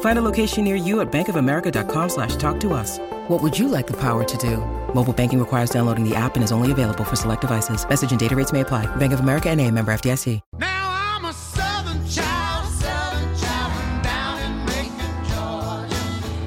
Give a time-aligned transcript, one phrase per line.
[0.00, 2.98] Find a location near you at bankofamerica.com slash talk to us.
[3.28, 4.56] What would you like the power to do?
[4.94, 7.86] Mobile banking requires downloading the app and is only available for select devices.
[7.86, 8.86] Message and data rates may apply.
[8.96, 10.40] Bank of America and a member FDIC.
[10.58, 15.96] Now I'm a southern child, southern child from down in Macon, Georgia.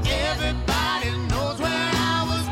[0.10, 2.46] Everybody knows where I was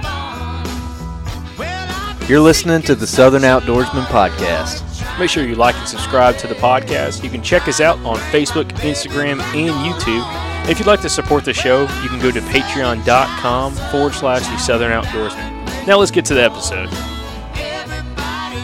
[1.56, 1.58] born.
[1.58, 4.84] Well, You're listening to the Southern Outdoorsman Podcast.
[5.20, 7.24] Make sure you like and subscribe to the podcast.
[7.24, 10.47] You can check us out on Facebook, Instagram, and YouTube.
[10.70, 14.58] If you'd like to support the show, you can go to patreon.com forward slash the
[14.58, 15.88] Southern Outdoorsman.
[15.88, 16.90] Now let's get to the episode.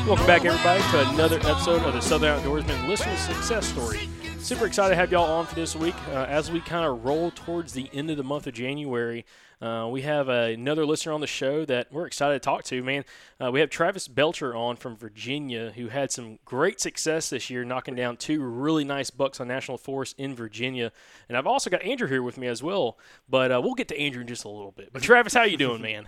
[0.05, 4.09] Welcome back, everybody, to another episode of the Southern Outdoorsman Listener Success Story.
[4.43, 5.95] Super excited to have y'all on for this week.
[6.09, 9.25] Uh, as we kind of roll towards the end of the month of January,
[9.61, 12.83] uh, we have uh, another listener on the show that we're excited to talk to,
[12.83, 13.05] man.
[13.41, 17.63] Uh, we have Travis Belcher on from Virginia, who had some great success this year,
[17.63, 20.91] knocking down two really nice bucks on National Forest in Virginia.
[21.29, 22.97] And I've also got Andrew here with me as well,
[23.29, 24.91] but uh, we'll get to Andrew in just a little bit.
[24.91, 26.05] But Travis, how you doing, man?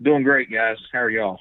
[0.00, 0.78] Doing great, guys.
[0.94, 1.38] How are y'all?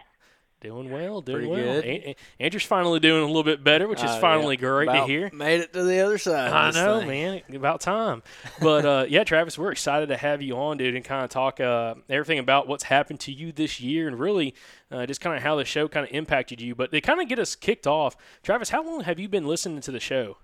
[0.65, 1.81] Doing well, doing Pretty well.
[1.81, 1.85] good.
[1.85, 4.61] A- A- Andrew's finally doing a little bit better, which is Oh, finally yeah.
[4.61, 5.29] great to hear.
[5.31, 6.51] Made it to the other side.
[6.51, 7.07] I know, thing.
[7.07, 7.41] man.
[7.55, 8.23] About time.
[8.59, 11.59] But uh, yeah, Travis, we're excited to have you on, dude, and kind of talk
[11.59, 14.55] uh, everything about what's happened to you this year and really
[14.89, 16.73] uh, just kind of how the show kind of impacted you.
[16.73, 18.17] But they kind of get us kicked off.
[18.41, 20.37] Travis, how long have you been listening to the show?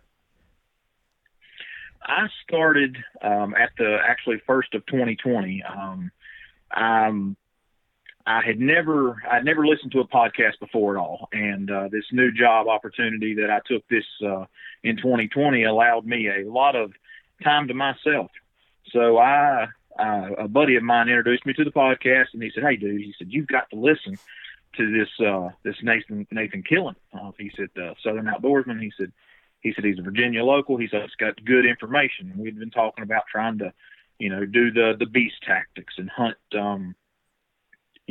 [2.03, 5.63] I started um, at the actually first of 2020.
[5.63, 6.11] Um,
[6.75, 7.37] um,
[8.25, 12.05] I had never I'd never listened to a podcast before at all, and uh, this
[12.11, 14.45] new job opportunity that I took this uh,
[14.83, 16.91] in 2020 allowed me a lot of
[17.43, 18.31] time to myself.
[18.91, 19.67] So I
[19.99, 23.01] uh, a buddy of mine introduced me to the podcast, and he said, "Hey, dude,"
[23.01, 24.17] he said, "You've got to listen
[24.77, 27.69] to this uh, this Nathan Nathan Killen." Uh, he said,
[28.03, 29.11] "Southern Outdoorsman." He said
[29.61, 30.77] he said he's a Virginia local.
[30.77, 32.33] He said it's got good information.
[32.35, 33.71] We'd been talking about trying to,
[34.19, 36.95] you know, do the the beast tactics and hunt, um,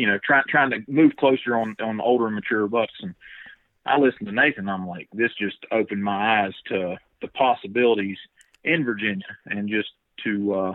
[0.01, 2.95] you know, trying trying to move closer on on older and mature bucks.
[3.03, 3.15] And
[3.85, 4.67] I listened to Nathan.
[4.67, 8.17] I'm like, this just opened my eyes to the possibilities
[8.65, 9.91] in Virginia, and just
[10.25, 10.75] to uh,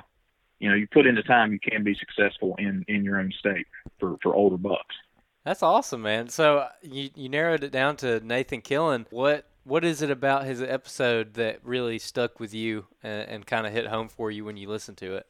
[0.60, 3.32] you know, you put in the time, you can be successful in in your own
[3.40, 3.66] state
[4.00, 4.96] for for older bucks.
[5.44, 6.30] That's awesome, man.
[6.30, 9.08] So uh, you you narrowed it down to Nathan Killen.
[9.10, 13.66] What what is it about his episode that really stuck with you and, and kind
[13.66, 15.26] of hit home for you when you listened to it?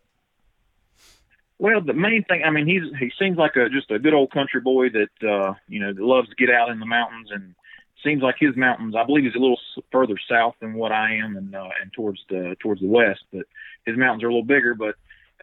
[1.58, 4.32] Well, the main thing, I mean, he's he seems like a just a good old
[4.32, 7.56] country boy that uh, you know that loves to get out in the mountains, and
[8.04, 8.96] seems like his mountains.
[8.96, 9.60] I believe he's a little
[9.92, 13.46] further south than what I am, and uh, and towards the towards the west, but
[13.86, 14.74] his mountains are a little bigger.
[14.74, 14.96] But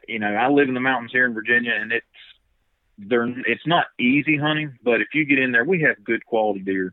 [0.06, 2.06] you know, I live in the mountains here in Virginia, and it's
[2.98, 6.60] they're it's not easy hunting, but if you get in there, we have good quality
[6.60, 6.92] deer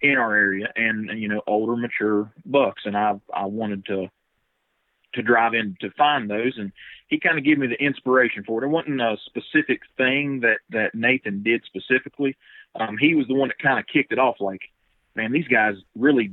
[0.00, 4.10] in our area, and you know, older, mature bucks, and I I wanted to
[5.14, 6.72] to drive in to find those and
[7.08, 8.66] he kind of gave me the inspiration for it.
[8.66, 12.36] It wasn't a specific thing that that Nathan did specifically.
[12.74, 14.36] Um, he was the one that kind of kicked it off.
[14.40, 14.62] Like,
[15.14, 16.32] man, these guys really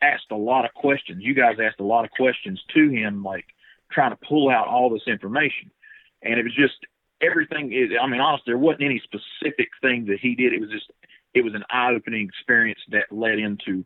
[0.00, 1.22] asked a lot of questions.
[1.24, 3.46] You guys asked a lot of questions to him, like
[3.90, 5.70] trying to pull out all this information.
[6.22, 6.86] And it was just
[7.20, 7.72] everything.
[7.72, 10.52] Is, I mean, honestly, there wasn't any specific thing that he did.
[10.52, 10.90] It was just
[11.34, 13.84] it was an eye-opening experience that led into,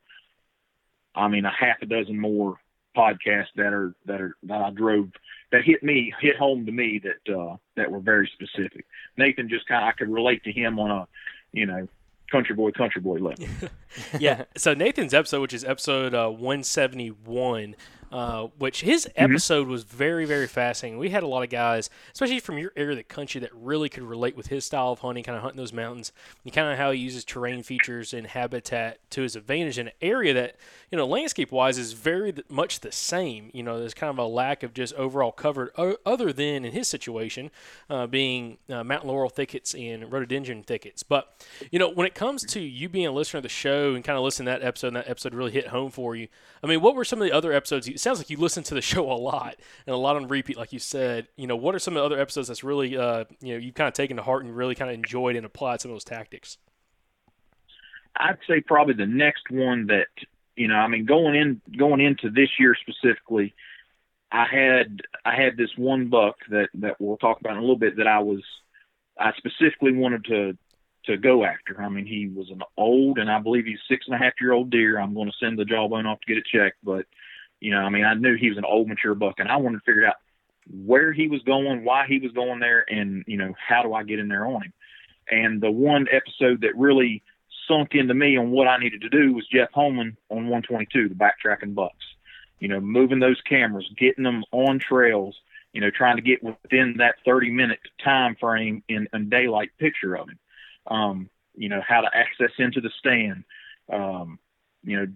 [1.14, 2.58] I mean, a half a dozen more
[2.96, 5.10] podcasts that are that are that I drove
[5.52, 8.86] that hit me hit home to me that uh that were very specific.
[9.16, 11.08] Nathan just kind of I could relate to him on a
[11.52, 11.88] you know
[12.30, 13.46] country boy country boy level.
[14.18, 14.44] yeah.
[14.56, 17.76] So Nathan's episode, which is episode uh, 171,
[18.12, 20.98] uh, which his episode was very, very fascinating.
[20.98, 23.88] We had a lot of guys, especially from your area of the country, that really
[23.88, 26.12] could relate with his style of hunting, kind of hunting those mountains,
[26.44, 29.92] and kind of how he uses terrain features and habitat to his advantage in an
[30.00, 30.56] area that,
[30.90, 33.50] you know, landscape wise is very much the same.
[33.52, 35.72] You know, there's kind of a lack of just overall cover,
[36.04, 37.50] other than in his situation,
[37.90, 41.02] uh, being uh, mountain laurel thickets and rhododendron thickets.
[41.02, 44.04] But, you know, when it comes to you being a listener of the show and
[44.04, 46.28] kind of listening to that episode, and that episode really hit home for you,
[46.62, 47.88] I mean, what were some of the other episodes?
[47.96, 49.56] It sounds like you listen to the show a lot
[49.86, 51.28] and a lot on repeat, like you said.
[51.36, 53.74] You know, what are some of the other episodes that's really, uh, you know, you've
[53.74, 56.04] kind of taken to heart and really kind of enjoyed and applied some of those
[56.04, 56.58] tactics?
[58.14, 60.08] I'd say probably the next one that
[60.56, 63.54] you know, I mean, going in going into this year specifically,
[64.30, 67.76] I had I had this one buck that that we'll talk about in a little
[67.76, 68.42] bit that I was
[69.18, 70.58] I specifically wanted to
[71.06, 71.80] to go after.
[71.80, 74.52] I mean, he was an old and I believe he's six and a half year
[74.52, 74.98] old deer.
[74.98, 77.06] I'm going to send the jawbone off to get it checked, but
[77.66, 79.78] you know, I mean, I knew he was an old mature buck, and I wanted
[79.78, 80.14] to figure out
[80.84, 84.04] where he was going, why he was going there, and you know, how do I
[84.04, 84.72] get in there on him.
[85.28, 87.24] And the one episode that really
[87.66, 91.16] sunk into me on what I needed to do was Jeff Holman on 122, the
[91.16, 92.04] backtracking bucks.
[92.60, 95.34] You know, moving those cameras, getting them on trails,
[95.72, 100.14] you know, trying to get within that 30 minute time frame in a daylight picture
[100.14, 100.38] of him.
[100.86, 103.42] Um, you know, how to access into the stand.
[103.92, 104.38] Um,
[104.84, 105.06] you know,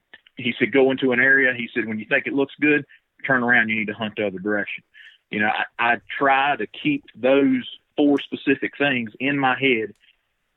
[0.43, 1.53] he said go into an area.
[1.57, 2.85] He said when you think it looks good,
[3.27, 3.69] turn around.
[3.69, 4.85] You need to hunt the other direction.
[5.31, 5.49] You know,
[5.79, 9.95] I, I try to keep those four specific things in my head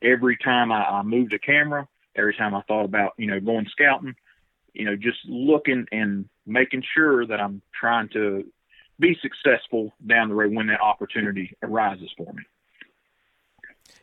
[0.02, 3.66] every time I, I moved a camera, every time I thought about, you know, going
[3.70, 4.14] scouting,
[4.72, 8.44] you know, just looking and making sure that I'm trying to
[8.98, 12.42] be successful down the road when that opportunity arises for me.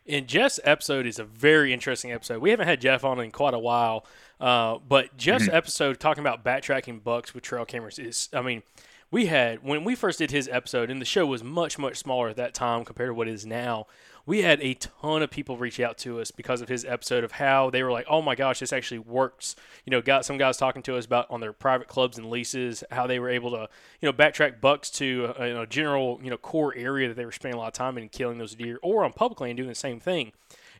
[0.08, 2.42] And Jeff's episode is a very interesting episode.
[2.42, 4.06] We haven't had Jeff on in quite a while,
[4.40, 8.64] uh, but Jeff's episode talking about backtracking bucks with trail cameras is, I mean,
[9.12, 12.30] we had when we first did his episode, and the show was much much smaller
[12.30, 13.88] at that time compared to what it is now.
[14.26, 17.34] We had a ton of people reach out to us because of his episode of
[17.34, 20.58] how they were like, "Oh my gosh, this actually works." You know, got some guys
[20.58, 23.70] talking to us about on their private clubs and leases how they were able to,
[24.00, 27.26] you know, backtrack bucks to a, you know, general you know core area that they
[27.26, 29.70] were spending a lot of time in killing those deer, or on public land doing
[29.70, 30.32] the same thing.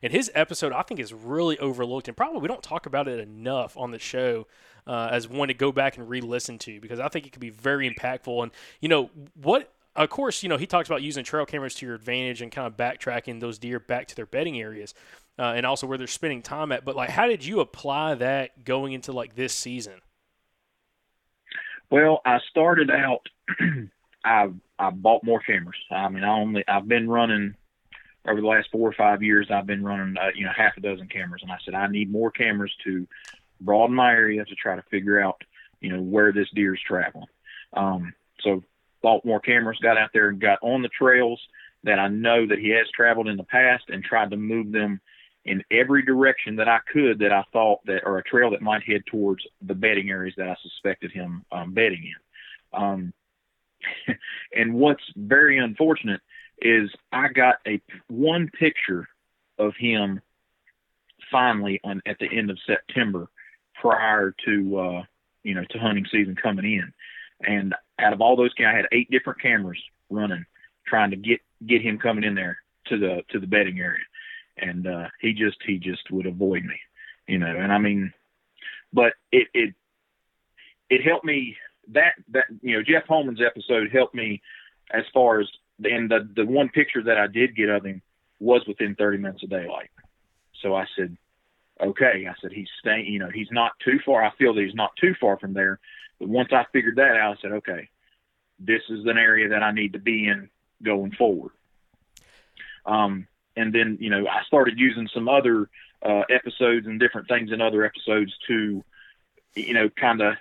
[0.02, 3.20] And his episode, I think, is really overlooked, and probably we don't talk about it
[3.20, 4.46] enough on the show
[4.86, 7.50] uh, as one to go back and re-listen to because I think it could be
[7.50, 8.42] very impactful.
[8.42, 9.72] And you know what?
[9.94, 12.66] Of course, you know he talks about using trail cameras to your advantage and kind
[12.66, 14.94] of backtracking those deer back to their bedding areas,
[15.38, 16.84] uh, and also where they're spending time at.
[16.84, 20.00] But like, how did you apply that going into like this season?
[21.90, 23.28] Well, I started out.
[24.24, 25.76] I I bought more cameras.
[25.90, 27.54] I mean, I only I've been running
[28.26, 29.48] over the last four or five years.
[29.50, 32.10] I've been running uh, you know half a dozen cameras, and I said I need
[32.10, 33.06] more cameras to
[33.60, 35.42] broaden my area to try to figure out
[35.80, 37.26] you know where this deer's traveling.
[37.74, 38.62] Um, so
[39.02, 41.40] bought more cameras, got out there and got on the trails
[41.84, 45.00] that I know that he has traveled in the past, and tried to move them
[45.44, 48.84] in every direction that I could that I thought that or a trail that might
[48.84, 52.80] head towards the bedding areas that I suspected him um, bedding in.
[52.80, 53.12] Um,
[54.56, 56.20] and what's very unfortunate
[56.60, 59.08] is I got a one picture
[59.58, 60.20] of him
[61.30, 63.28] finally on at the end of September
[63.80, 65.02] prior to uh,
[65.42, 66.92] you know to hunting season coming in,
[67.44, 69.78] and out of all those, I had eight different cameras
[70.10, 70.44] running,
[70.86, 74.04] trying to get get him coming in there to the to the bedding area,
[74.58, 76.78] and uh, he just he just would avoid me,
[77.26, 77.54] you know.
[77.56, 78.12] And I mean,
[78.92, 79.74] but it it
[80.90, 81.56] it helped me
[81.92, 84.42] that that you know Jeff Holman's episode helped me
[84.92, 85.48] as far as
[85.84, 88.02] and the the one picture that I did get of him
[88.40, 89.90] was within 30 minutes of daylight.
[90.60, 91.16] So I said,
[91.80, 92.26] okay.
[92.28, 93.06] I said he's staying.
[93.06, 94.24] You know, he's not too far.
[94.24, 95.78] I feel that he's not too far from there.
[96.18, 97.88] But once I figured that out, I said, okay,
[98.64, 100.48] this is an area that I need to be in
[100.82, 101.52] going forward.
[102.84, 103.26] Um,
[103.56, 105.68] and then you know I started using some other
[106.04, 108.82] uh, episodes and different things in other episodes to,
[109.54, 110.34] you know, kind of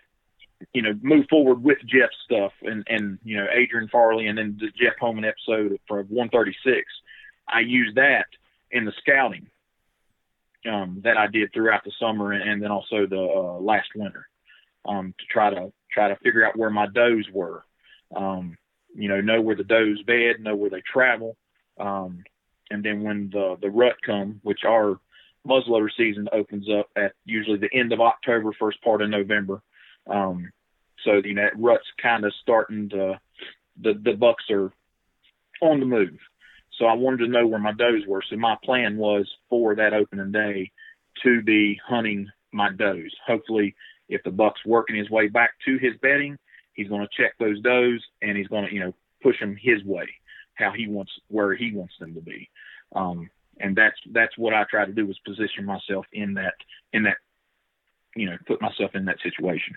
[0.73, 4.57] you know, move forward with Jeff's stuff and, and, you know, Adrian Farley and then
[4.59, 6.85] the Jeff Holman episode for 136.
[7.47, 8.27] I used that
[8.69, 9.47] in the scouting
[10.71, 14.27] um, that I did throughout the summer and, and then also the uh, last winter
[14.85, 17.65] um, to try to try to figure out where my does were.
[18.15, 18.57] Um,
[18.93, 21.37] you know, know where the does bed, know where they travel.
[21.79, 22.23] Um,
[22.69, 24.99] and then when the, the rut come, which our
[25.47, 29.61] muzzleloader season opens up at usually the end of October, first part of November,
[30.07, 30.51] um,
[31.03, 33.19] so you know that rut's kind of starting to
[33.81, 34.71] the the bucks are
[35.61, 36.17] on the move.
[36.77, 38.23] So I wanted to know where my does were.
[38.27, 40.71] So my plan was for that opening day
[41.23, 43.11] to be hunting my does.
[43.25, 43.75] Hopefully,
[44.09, 46.37] if the buck's working his way back to his bedding,
[46.73, 49.83] he's going to check those does and he's going to you know push them his
[49.83, 50.07] way,
[50.55, 52.49] how he wants where he wants them to be.
[52.95, 56.53] Um, and that's that's what I try to do is position myself in that
[56.93, 57.17] in that
[58.15, 59.75] you know put myself in that situation.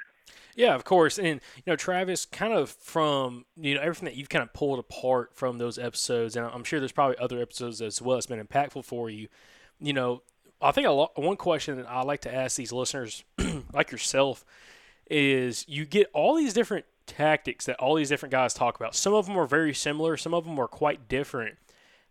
[0.57, 1.19] Yeah, of course.
[1.19, 4.79] And, you know, Travis, kind of from, you know, everything that you've kind of pulled
[4.79, 8.45] apart from those episodes, and I'm sure there's probably other episodes as well that's been
[8.45, 9.29] impactful for you.
[9.81, 10.23] You know,
[10.63, 13.25] I think a lot, one question that I like to ask these listeners,
[13.73, 14.45] like yourself,
[15.11, 18.95] is you get all these different tactics that all these different guys talk about.
[18.95, 21.57] Some of them are very similar, some of them are quite different.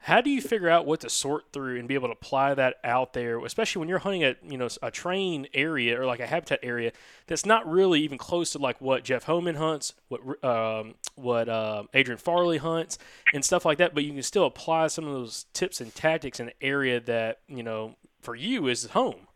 [0.04, 2.76] How do you figure out what to sort through and be able to apply that
[2.84, 6.28] out there, especially when you're hunting a you know a train area or like a
[6.28, 6.92] habitat area
[7.26, 11.84] that's not really even close to like what Jeff Holman hunts, what um, what uh,
[11.94, 12.98] Adrian Farley hunts,
[13.34, 13.94] and stuff like that.
[13.96, 17.40] But you can still apply some of those tips and tactics in an area that
[17.48, 19.28] you know for you is home.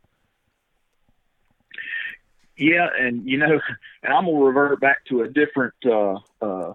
[2.57, 3.59] Yeah, and you know,
[4.03, 6.73] and I'm gonna revert back to a different uh, uh,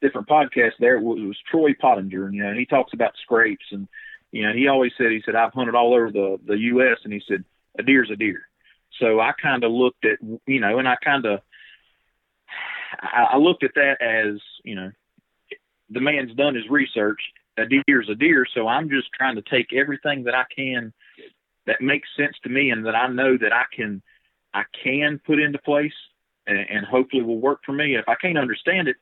[0.00, 0.96] different podcast there.
[0.96, 3.88] It was Troy Pottinger, and you know, and he talks about scrapes, and
[4.32, 6.98] you know, he always said he said I've hunted all over the the U.S.
[7.04, 7.44] and he said
[7.78, 8.42] a deer's a deer.
[8.98, 11.40] So I kind of looked at you know, and I kind of
[13.00, 14.90] I, I looked at that as you know,
[15.90, 17.20] the man's done his research.
[17.58, 20.94] A deer's a deer, so I'm just trying to take everything that I can
[21.66, 24.02] that makes sense to me and that I know that I can
[24.54, 25.94] I can put into place
[26.46, 27.96] and, and hopefully will work for me.
[27.96, 28.96] If I can't understand it,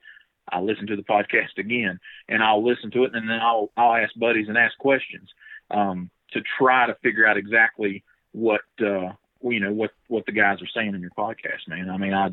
[0.49, 3.95] I'll listen to the podcast again and I'll listen to it and then I'll I'll
[3.95, 5.29] ask buddies and ask questions
[5.71, 10.61] um, to try to figure out exactly what uh, you know what what the guys
[10.63, 11.91] are saying in your podcast, man.
[11.91, 12.31] I mean, I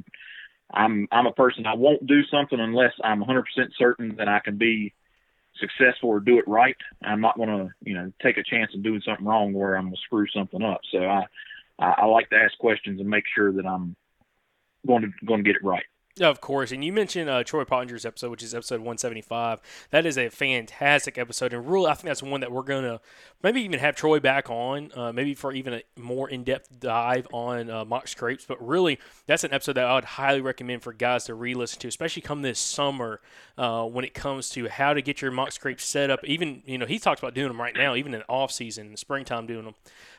[0.72, 3.44] I'm I'm a person I won't do something unless I'm 100%
[3.78, 4.94] certain that I can be
[5.60, 6.76] successful or do it right.
[7.04, 9.86] I'm not going to you know take a chance of doing something wrong where I'm
[9.86, 10.82] going to screw something up.
[10.92, 11.26] So I
[11.80, 13.96] I, I like to ask questions and make sure that I'm
[14.86, 15.84] going to going to get it right.
[16.20, 19.62] Of course, and you mentioned uh, Troy Pottinger's episode, which is episode 175.
[19.92, 23.00] That is a fantastic episode, and really, I think that's one that we're gonna
[23.44, 27.70] maybe even have Troy back on, uh, maybe for even a more in-depth dive on
[27.70, 28.46] uh, mock scrapes.
[28.46, 31.88] But really, that's an episode that I would highly recommend for guys to re-listen to,
[31.88, 33.22] especially come this summer
[33.58, 36.22] uh, when it comes to how to get your mock scrapes set up.
[36.24, 38.98] Even you know, he talks about doing them right now, even in the off season,
[38.98, 39.76] springtime, doing them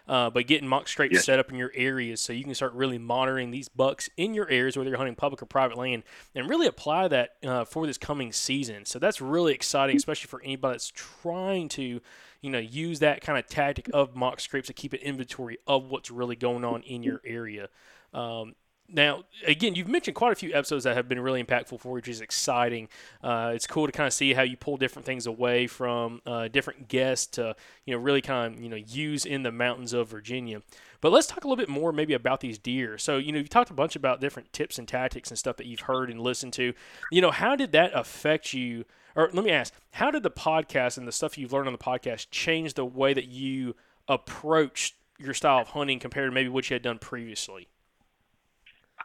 [0.08, 1.24] uh, but getting mock scrapes yes.
[1.24, 4.48] set up in your areas so you can start really monitoring these bucks in your
[4.48, 6.02] areas, whether you're hunting public or private land,
[6.34, 8.86] and really apply that uh, for this coming season.
[8.86, 12.00] So that's really exciting, especially for anybody that's trying to,
[12.40, 15.90] you know, use that kind of tactic of mock scrapes to keep an inventory of
[15.90, 17.68] what's really going on in your area.
[18.14, 18.54] Um,
[18.90, 21.95] now, again, you've mentioned quite a few episodes that have been really impactful for you,
[21.95, 22.88] which is exciting.
[23.23, 26.49] Uh, it's cool to kind of see how you pull different things away from uh,
[26.49, 27.54] different guests to,
[27.85, 30.62] you know, really kind of, you know, use in the mountains of Virginia.
[31.02, 32.97] But let's talk a little bit more maybe about these deer.
[32.97, 35.66] So, you know, you talked a bunch about different tips and tactics and stuff that
[35.66, 36.73] you've heard and listened to.
[37.12, 38.87] You know, how did that affect you?
[39.14, 41.78] Or let me ask, how did the podcast and the stuff you've learned on the
[41.78, 43.76] podcast change the way that you
[44.09, 47.68] approached your style of hunting compared to maybe what you had done previously?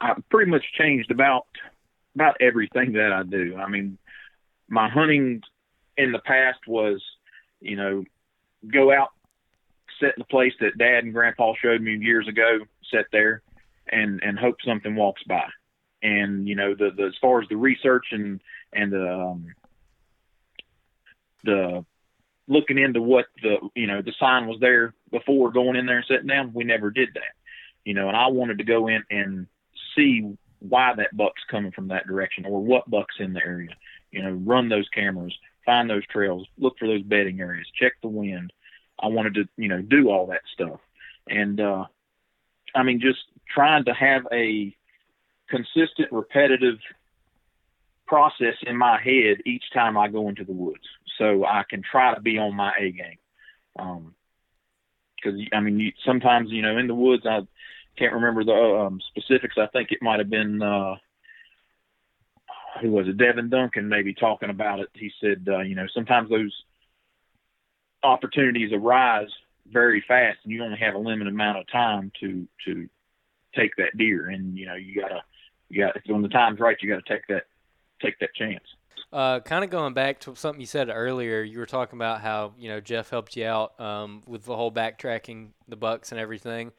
[0.04, 1.48] I pretty much changed about
[2.14, 3.56] about everything that I do.
[3.58, 3.98] I mean,
[4.68, 5.42] my hunting
[5.98, 7.02] in the past was,
[7.62, 8.04] you know,
[8.72, 9.10] go out,
[10.00, 12.60] sit in the place that Dad and Grandpa showed me years ago,
[12.92, 13.42] sit there,
[13.88, 15.46] and and hope something walks by.
[16.02, 18.42] And you know the, the as far as the research and
[18.74, 19.48] and the um,
[21.46, 21.86] the
[22.50, 26.06] looking into what the you know the sign was there before going in there and
[26.10, 27.22] sitting down, we never did that.
[27.86, 29.48] You know, and I wanted to go in and
[29.96, 33.72] see why that buck's coming from that direction or what buck's in the area.
[34.12, 35.36] You know, run those cameras,
[35.66, 38.54] find those trails, look for those bedding areas, check the wind.
[39.00, 40.80] I wanted to, you know, do all that stuff.
[41.30, 41.86] And uh
[42.76, 43.20] I mean just
[43.54, 44.76] trying to have a
[45.50, 46.80] consistent repetitive
[48.08, 50.84] process in my head each time I go into the woods
[51.18, 53.18] so I can try to be on my A game.
[53.78, 54.16] Um
[55.24, 57.42] cuz I mean you, sometimes you know in the woods I
[57.98, 59.56] can't remember the um, specifics.
[59.58, 60.96] I think it might have been uh,
[62.82, 63.18] who was it?
[63.18, 64.90] Devin Duncan maybe talking about it.
[64.94, 66.54] He said, uh, you know, sometimes those
[68.04, 69.30] opportunities arise
[69.72, 72.90] very fast, and you only have a limited amount of time to to
[73.56, 74.30] take that deer.
[74.30, 75.24] And you know, you gotta
[75.70, 77.44] you got when the time's right, you got to take that
[78.02, 78.64] take that chance.
[79.12, 82.54] Uh, kind of going back to something you said earlier, you were talking about how
[82.58, 86.72] you know Jeff helped you out um, with the whole backtracking the bucks and everything.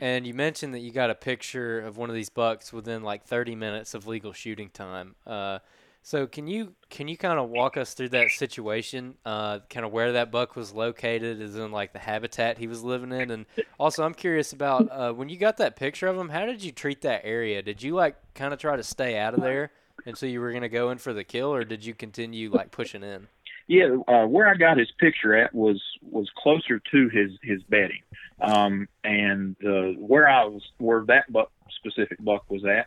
[0.00, 3.24] And you mentioned that you got a picture of one of these bucks within like
[3.24, 5.16] 30 minutes of legal shooting time.
[5.26, 5.58] Uh,
[6.02, 9.92] so can you can you kind of walk us through that situation, uh, kind of
[9.92, 13.46] where that buck was located, is in like the habitat he was living in, and
[13.78, 16.72] also I'm curious about uh, when you got that picture of him, how did you
[16.72, 17.60] treat that area?
[17.62, 19.70] Did you like kind of try to stay out of there
[20.06, 23.02] until you were gonna go in for the kill, or did you continue like pushing
[23.02, 23.28] in?
[23.68, 28.02] Yeah, uh, where I got his picture at was was closer to his his bedding,
[28.40, 32.86] um, and uh, where I was where that buck specific buck was at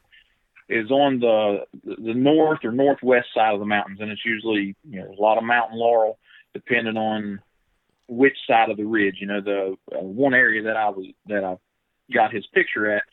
[0.68, 5.02] is on the the north or northwest side of the mountains, and it's usually you
[5.02, 6.18] know a lot of mountain laurel,
[6.56, 7.40] depending on
[8.08, 9.18] which side of the ridge.
[9.20, 11.58] You know, the uh, one area that I was that I
[12.12, 13.04] got his picture at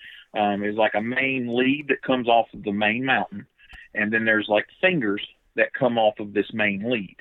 [0.41, 3.47] um, is like a main lead that comes off of the main mountain,
[3.95, 5.21] and then there's like fingers
[5.57, 7.17] that come off of this main lead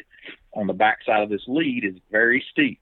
[0.58, 2.82] on the backside of this lead is very steep.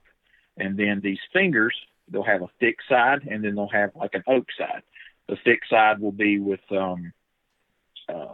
[0.57, 1.75] And then these fingers,
[2.07, 4.81] they'll have a thick side and then they'll have like an oak side.
[5.27, 7.11] The thick side will be with um,
[8.07, 8.33] uh,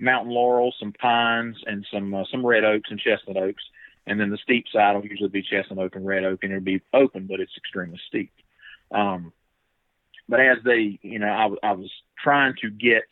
[0.00, 3.62] mountain laurel, some pines, and some uh, some red oaks and chestnut oaks.
[4.06, 6.64] And then the steep side will usually be chestnut oak and red oak, and it'll
[6.64, 8.32] be open, but it's extremely steep.
[8.90, 9.32] Um,
[10.28, 11.28] but as they, you know,
[11.62, 13.04] I, I was trying to get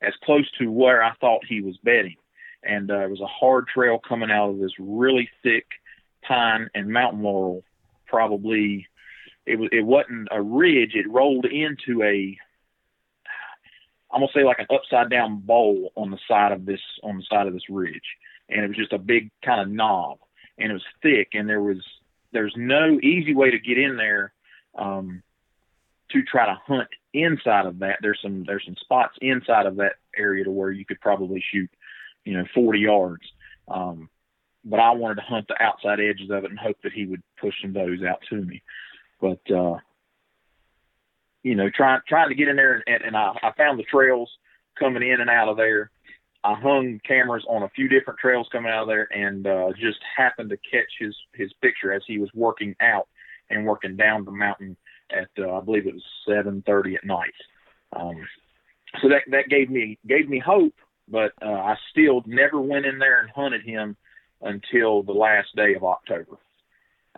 [0.00, 2.16] as close to where I thought he was bedding
[2.66, 5.66] and uh, it was a hard trail coming out of this really thick
[6.22, 7.62] pine and mountain laurel.
[8.06, 8.86] Probably,
[9.44, 12.38] it was it wasn't a ridge; it rolled into a
[14.12, 17.24] I'm gonna say like an upside down bowl on the side of this on the
[17.28, 18.16] side of this ridge,
[18.48, 20.18] and it was just a big kind of knob,
[20.58, 21.84] and it was thick, and there was
[22.32, 24.32] there's no easy way to get in there
[24.76, 25.22] um,
[26.10, 27.98] to try to hunt inside of that.
[28.00, 31.70] There's some there's some spots inside of that area to where you could probably shoot
[32.26, 33.22] you know, 40 yards.
[33.68, 34.10] Um,
[34.64, 37.22] but I wanted to hunt the outside edges of it and hope that he would
[37.40, 38.62] push some those out to me.
[39.20, 39.76] But, uh,
[41.42, 44.28] you know, trying, trying to get in there and, and I, I found the trails
[44.78, 45.90] coming in and out of there.
[46.42, 49.98] I hung cameras on a few different trails coming out of there and, uh, just
[50.16, 53.08] happened to catch his, his picture as he was working out
[53.50, 54.76] and working down the mountain
[55.10, 57.34] at, uh, I believe it was 730 at night.
[57.92, 58.16] Um,
[59.00, 60.74] so that, that gave me, gave me hope
[61.08, 63.96] but uh, I still never went in there and hunted him
[64.40, 66.36] until the last day of October.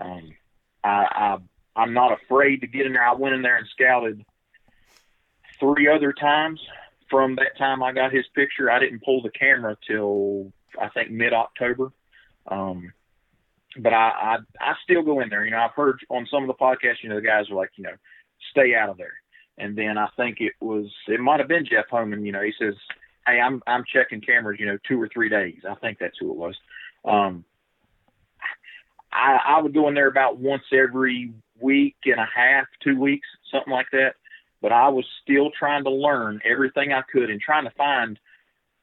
[0.01, 0.33] Um,
[0.85, 1.38] I, I
[1.77, 3.07] I'm not afraid to get in there.
[3.07, 4.24] I went in there and scouted
[5.61, 6.61] three other times
[7.11, 8.70] from that time I got his picture.
[8.70, 11.92] I didn't pull the camera till I think mid October.
[12.46, 12.92] Um,
[13.77, 15.44] but I, I I still go in there.
[15.44, 17.70] You know, I've heard on some of the podcasts, you know, the guys are like,
[17.77, 17.94] you know,
[18.51, 19.14] stay out of there.
[19.57, 22.24] And then I think it was it might have been Jeff Homan.
[22.24, 22.74] You know, he says
[23.29, 25.61] hey, I'm I'm checking cameras, you know, two or three days.
[25.69, 26.57] I think that's who it was.
[27.05, 27.45] Um,
[29.12, 33.27] I I would go in there about once every week and a half, two weeks,
[33.53, 34.14] something like that.
[34.61, 38.19] But I was still trying to learn everything I could and trying to find,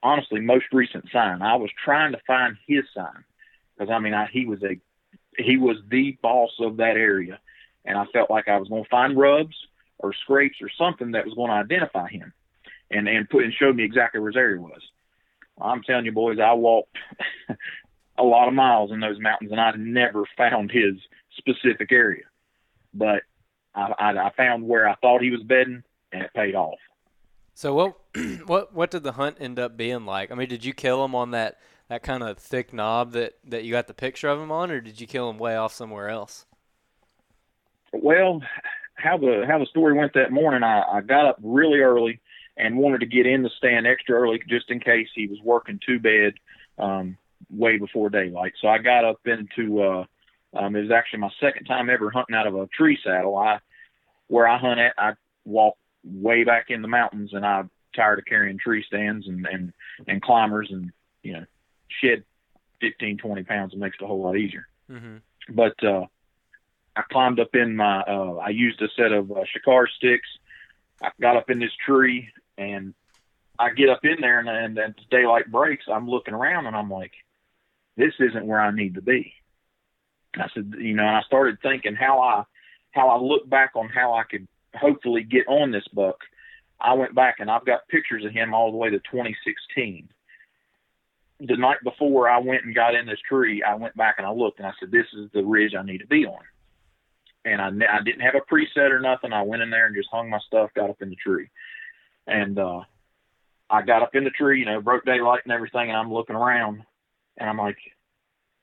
[0.02, 1.42] honestly, most recent sign.
[1.42, 3.26] I was trying to find his sign
[3.78, 4.80] because I mean, I, he was a
[5.38, 7.40] he was the boss of that area,
[7.84, 9.56] and I felt like I was going to find rubs
[9.98, 12.34] or scrapes or something that was going to identify him
[12.96, 14.82] and and put and showed me exactly where his area was.
[15.62, 16.98] I'm telling you, boys, I walked
[18.18, 20.96] a lot of miles in those mountains, and I never found his
[21.38, 22.24] specific area.
[22.94, 23.24] But
[23.74, 26.80] I, I, I found where I thought he was bedding, and it paid off.
[27.54, 27.98] So what
[28.46, 30.32] what what did the hunt end up being like?
[30.32, 33.64] I mean, did you kill him on that that kind of thick knob that that
[33.64, 36.10] you got the picture of him on, or did you kill him way off somewhere
[36.10, 36.46] else?
[37.94, 38.42] Well,
[38.96, 40.64] how the how the story went that morning.
[40.64, 42.20] I, I got up really early
[42.58, 45.80] and wanted to get in the stand extra early just in case he was working
[45.86, 46.34] to bed
[46.78, 47.18] um,
[47.50, 48.54] way before daylight.
[48.62, 50.06] So I got up into uh,
[50.54, 53.38] um, it was actually my second time ever hunting out of a tree saddle.
[53.38, 53.60] I
[54.28, 55.14] where I hunt at, I
[55.44, 59.74] walk way back in the mountains, and I'm tired of carrying tree stands and and
[60.08, 60.92] and climbers, and
[61.24, 61.46] you know,
[62.02, 62.24] shed
[62.82, 63.74] 15, 20 pounds.
[63.74, 64.68] It makes it a whole lot easier.
[64.90, 65.18] Mm-hmm.
[65.50, 66.06] But uh,
[66.96, 68.02] I climbed up in my.
[68.02, 70.28] Uh, I used a set of uh, shikar sticks.
[71.02, 72.94] I got up in this tree, and
[73.58, 75.86] I get up in there, and and then daylight breaks.
[75.92, 77.14] I'm looking around, and I'm like,
[77.98, 79.34] this isn't where I need to be.
[80.38, 82.44] I said, you know, and I started thinking how I
[82.92, 86.18] how I look back on how I could hopefully get on this buck.
[86.80, 90.10] I went back and I've got pictures of him all the way to 2016.
[91.42, 94.32] The night before I went and got in this tree, I went back and I
[94.32, 96.42] looked and I said, this is the ridge I need to be on.
[97.44, 99.34] And I, I didn't have a preset or nothing.
[99.34, 101.50] I went in there and just hung my stuff, got up in the tree.
[102.28, 102.82] And, uh,
[103.70, 105.90] I got up in the tree, you know, broke daylight and everything.
[105.90, 106.84] And I'm looking around
[107.38, 107.78] and I'm like,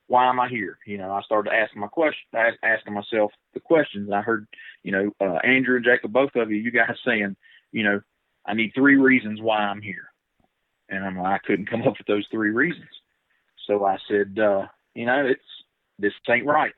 [0.07, 0.77] why am I here?
[0.85, 2.21] You know, I started asking my question,
[2.63, 4.11] asking myself the questions.
[4.11, 4.47] I heard,
[4.83, 7.35] you know, uh, Andrew and Jacob, both of you, you guys saying,
[7.71, 8.01] you know,
[8.45, 10.05] I need three reasons why I'm here,
[10.89, 12.89] and I'm like, I couldn't come up with those three reasons.
[13.67, 15.41] So I said, uh, you know, it's
[15.97, 16.73] this ain't right.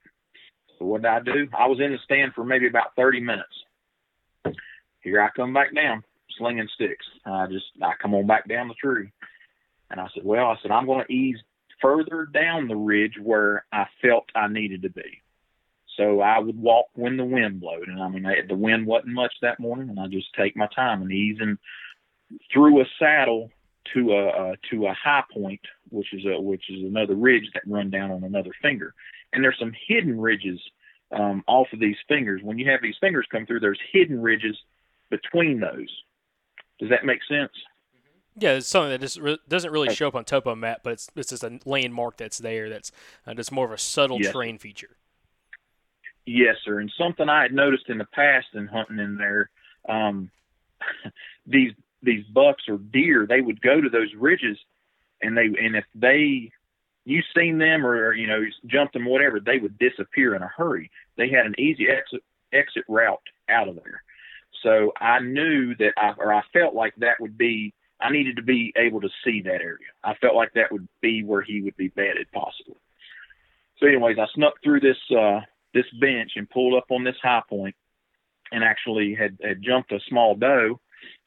[0.78, 1.48] So what did I do?
[1.58, 4.56] I was in the stand for maybe about 30 minutes.
[5.02, 6.04] Here I come back down,
[6.38, 7.06] slinging sticks.
[7.26, 9.12] I just I come on back down the tree,
[9.90, 11.38] and I said, well, I said I'm going to ease
[11.82, 15.22] further down the ridge where I felt I needed to be.
[15.98, 19.34] So I would walk when the wind blowed, and I mean the wind wasn't much
[19.42, 21.58] that morning, and I just take my time and easing
[22.52, 23.52] through a saddle
[23.94, 27.64] to a uh, to a high point, which is a which is another ridge that
[27.66, 28.94] run down on another finger,
[29.32, 30.60] and there's some hidden ridges
[31.12, 32.42] um, off of these fingers.
[32.44, 34.58] When you have these fingers come through, there's hidden ridges
[35.10, 35.90] between those.
[36.80, 37.52] Does that make sense?
[38.38, 41.10] Yeah, it's something that just re- doesn't really show up on topo map, but it's
[41.16, 42.70] it's just a landmark that's there.
[42.70, 42.92] That's
[43.26, 44.34] uh, just more of a subtle Yes.
[44.34, 44.98] terrain feature.
[46.26, 46.80] Yes, sir.
[46.80, 49.50] And something I had noticed in the past in hunting in there,
[49.88, 50.32] um,
[51.46, 54.58] these these bucks or deer, they would go to those ridges,
[55.22, 56.52] and they and if they
[57.06, 60.92] you seen them or you know jumped them whatever, they would disappear in a hurry.
[61.16, 64.04] They had an easy exit exit route out of there.
[64.64, 68.44] So I knew that I or I felt like that would be I needed to
[68.44, 69.92] be able to see that area.
[70.04, 72.76] I felt like that would be where he would be bedded possibly.
[73.80, 75.42] So anyways, I snuck through this uh
[75.74, 77.76] this bench and pulled up on this high point
[78.52, 80.80] and actually had, had jumped a small doe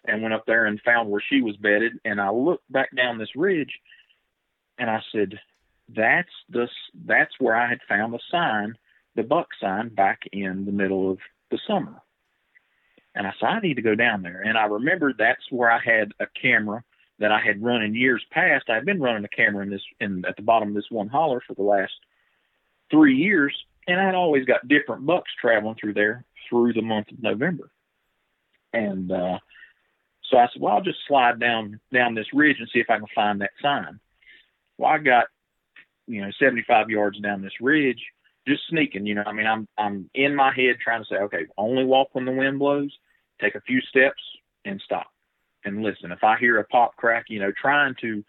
[0.07, 1.93] and went up there and found where she was bedded.
[2.05, 3.79] And I looked back down this ridge
[4.79, 5.38] and I said,
[5.95, 6.69] that's the,
[7.05, 8.77] that's where I had found the sign,
[9.14, 11.19] the buck sign back in the middle of
[11.51, 12.01] the summer.
[13.18, 14.40] And I said, I need to go down there.
[14.40, 16.83] And I remembered that's where I had a camera
[17.18, 18.70] that I had run in years past.
[18.70, 21.42] I've been running a camera in this, in at the bottom of this one holler
[21.46, 21.92] for the last
[22.90, 23.52] three years
[23.88, 27.70] and I'd always got different bucks traveling through there through the month of November.
[28.72, 29.38] And uh,
[30.31, 32.98] so I said, well, I'll just slide down down this ridge and see if I
[32.98, 33.98] can find that sign.
[34.76, 35.24] Well, I got
[36.07, 38.02] you know 75 yards down this ridge,
[38.46, 39.07] just sneaking.
[39.07, 42.09] You know, I mean, I'm I'm in my head trying to say, okay, only walk
[42.12, 42.94] when the wind blows,
[43.40, 44.22] take a few steps
[44.64, 45.07] and stop
[45.64, 46.12] and listen.
[46.12, 48.24] If I hear a pop crack, you know, trying to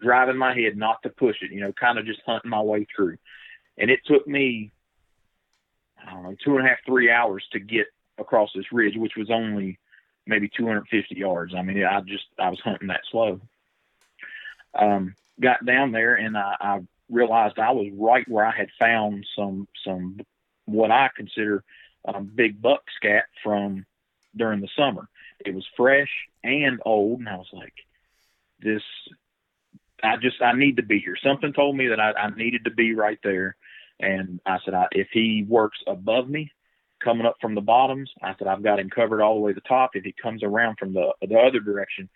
[0.00, 2.62] drive in my head not to push it, you know, kind of just hunting my
[2.62, 3.18] way through.
[3.76, 4.72] And it took me
[6.06, 7.86] I don't know, two and a half, three hours to get
[8.18, 9.78] across this ridge, which was only
[10.26, 11.54] maybe 250 yards.
[11.54, 13.40] I mean, I just, I was hunting that slow.
[14.74, 19.26] Um, got down there and I, I realized I was right where I had found
[19.36, 20.20] some, some,
[20.66, 21.64] what I consider
[22.06, 23.84] um, big buck scat from
[24.36, 25.08] during the summer.
[25.44, 26.10] It was fresh
[26.44, 27.20] and old.
[27.20, 27.74] And I was like,
[28.60, 28.82] this,
[30.02, 31.16] I just, I need to be here.
[31.22, 33.56] Something told me that I, I needed to be right there.
[33.98, 36.52] And I said, I, if he works above me,
[37.02, 39.54] coming up from the bottoms, I said, I've got him covered all the way to
[39.54, 39.90] the top.
[39.94, 42.08] If he comes around from the the other direction,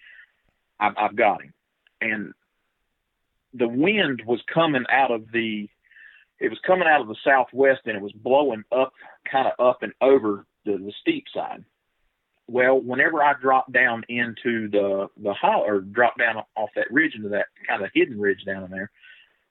[0.78, 1.52] I've, I've got him.
[2.00, 2.34] And
[3.54, 5.68] the wind was coming out of the,
[6.40, 8.92] it was coming out of the southwest and it was blowing up,
[9.30, 11.64] kind of up and over the, the steep side.
[12.46, 17.14] Well, whenever I dropped down into the the hollow or dropped down off that ridge
[17.14, 18.90] into that kind of hidden ridge down in there,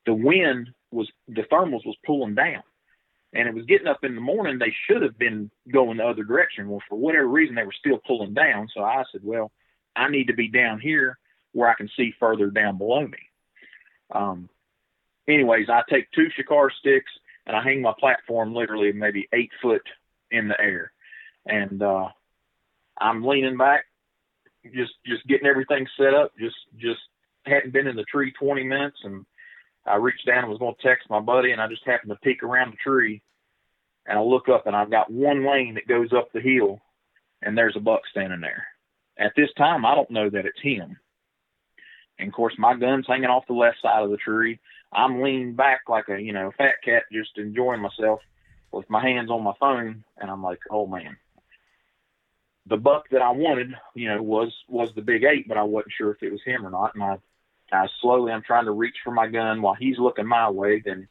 [0.06, 2.64] the wind was the thermals was pulling down.
[3.36, 6.24] And it was getting up in the morning they should have been going the other
[6.24, 6.70] direction.
[6.70, 8.68] Well for whatever reason they were still pulling down.
[8.74, 9.52] So i said well
[9.96, 11.18] i need to be down here
[11.52, 13.18] where i can see further down below me.
[14.12, 14.50] Um
[15.28, 17.12] anyways i take two shikar sticks
[17.48, 19.82] and i hang my platform literally maybe eight foot
[20.34, 20.92] in the air.
[21.46, 22.10] And uh,
[23.00, 23.86] I'm leaning back,
[24.74, 26.32] just just getting everything set up.
[26.40, 27.02] Just just
[27.46, 29.26] hadn't been in the tree 20 minutes, and
[29.86, 32.16] I reached down and was going to text my buddy, and I just happened to
[32.18, 33.22] peek around the tree,
[34.06, 36.80] and I look up, and I've got one lane that goes up the hill,
[37.42, 38.66] and there's a buck standing there.
[39.18, 40.98] At this time, I don't know that it's him.
[42.20, 44.60] And of course, my gun's hanging off the left side of the tree.
[44.94, 48.20] I'm leaning back like a you know fat cat, just enjoying myself
[48.72, 51.18] with my hands on my phone, and I'm like, oh man.
[52.68, 55.94] The buck that I wanted, you know, was was the big eight, but I wasn't
[55.98, 56.96] sure if it was him or not.
[56.96, 57.18] And I,
[57.72, 60.82] I slowly, I'm trying to reach for my gun while he's looking my way.
[60.84, 61.08] Then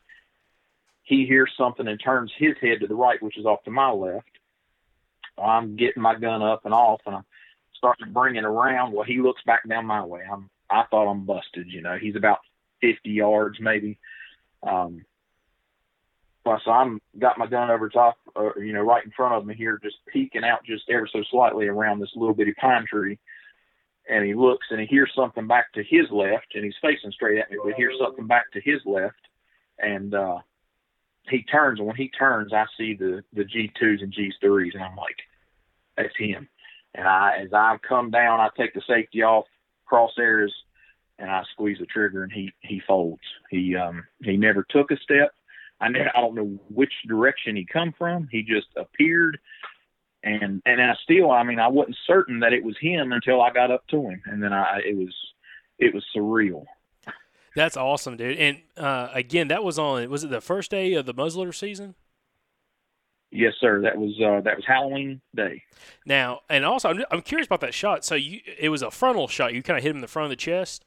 [1.03, 3.91] he hears something and turns his head to the right, which is off to my
[3.91, 4.29] left.
[5.37, 7.25] I'm getting my gun up and off, and I'm
[7.77, 8.93] starting to bring it around.
[8.93, 10.23] Well, he looks back down my way.
[10.31, 11.67] I'm, I thought I'm busted.
[11.69, 12.39] You know, he's about
[12.81, 13.99] 50 yards maybe.
[14.63, 15.05] Um,
[16.45, 19.55] so I'm got my gun over top, uh, you know, right in front of me
[19.55, 23.19] here, just peeking out just ever so slightly around this little bitty pine tree.
[24.09, 27.39] And he looks and he hears something back to his left, and he's facing straight
[27.39, 29.15] at me, but hears something back to his left,
[29.79, 30.39] and uh,
[31.29, 31.79] he turns.
[31.79, 35.17] And when he turns, I see the the G2s and G3s, and I'm like,
[35.97, 36.49] that's him.
[36.95, 39.47] And I, as I come down, I take the safety off,
[39.91, 40.51] crosshairs,
[41.19, 43.23] and I squeeze the trigger, and he he folds.
[43.51, 45.33] He um he never took a step.
[45.83, 48.29] I never, I don't know which direction he come from.
[48.31, 49.39] He just appeared,
[50.23, 53.53] and and I still, I mean, I wasn't certain that it was him until I
[53.53, 55.15] got up to him, and then I it was
[55.79, 56.65] it was surreal.
[57.57, 58.39] That's awesome, dude.
[58.39, 60.09] And uh, again, that was on.
[60.09, 61.97] Was it the first day of the muzzleloader season?
[63.31, 63.83] Yes, sir.
[63.83, 65.63] That was uh, that was Halloween day.
[66.07, 68.05] Now, and also, I'm, I'm curious about that shot.
[68.05, 69.53] So you, it was a frontal shot.
[69.53, 70.85] You kind of hit him in the front of the chest.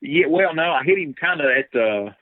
[0.00, 2.14] Yeah, well, no, I hit him kind of at the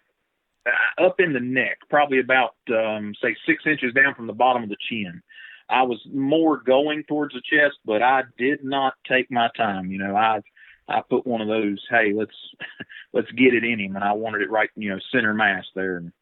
[0.68, 4.62] uh, up in the neck, probably about um, say six inches down from the bottom
[4.62, 5.22] of the chin.
[5.68, 9.90] I was more going towards the chest, but I did not take my time.
[9.90, 10.40] You know, I
[10.88, 12.35] I put one of those, hey, let's
[13.12, 15.98] let's get it in him, and I wanted it right, you know, center mass there,
[15.98, 16.12] and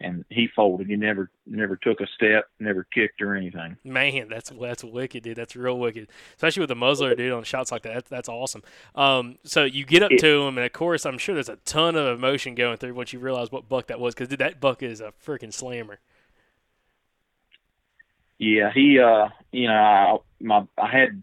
[0.00, 0.86] and he folded.
[0.86, 3.76] He never never took a step, never kicked or anything.
[3.84, 5.36] Man, that's that's wicked, dude.
[5.36, 7.94] That's real wicked, especially with the muzzler, dude, on shots like that.
[7.94, 8.62] That's, that's awesome.
[8.94, 11.56] Um, so you get up It- to him, and of course, I'm sure there's a
[11.64, 14.82] ton of emotion going through once you realize what buck that was, because that buck
[14.82, 15.98] is a freaking slammer.
[18.38, 21.22] Yeah, he uh you know, I my I had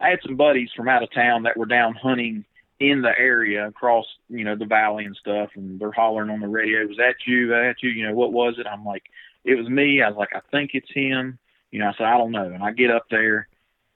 [0.00, 2.44] I had some buddies from out of town that were down hunting
[2.80, 6.48] in the area across, you know, the valley and stuff and they're hollering on the
[6.48, 7.48] radio, Was that you?
[7.48, 7.90] Was that you?
[7.90, 8.66] You know, what was it?
[8.66, 9.04] I'm like,
[9.44, 10.02] It was me.
[10.02, 11.38] I was like, I think it's him.
[11.70, 12.44] You know, I said, I don't know.
[12.44, 13.48] And I get up there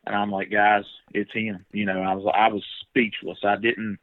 [0.05, 1.65] and I'm like, guys, it's him.
[1.73, 3.39] You know, I was I was speechless.
[3.45, 3.99] I didn't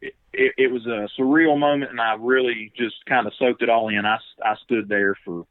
[0.00, 3.68] it, it, it was a surreal moment and I really just kind of soaked it
[3.68, 4.04] all in.
[4.04, 5.46] I, I stood there for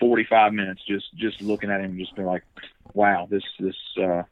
[0.00, 2.42] 45 minutes just just looking at him just being like
[2.92, 4.22] wow this this uh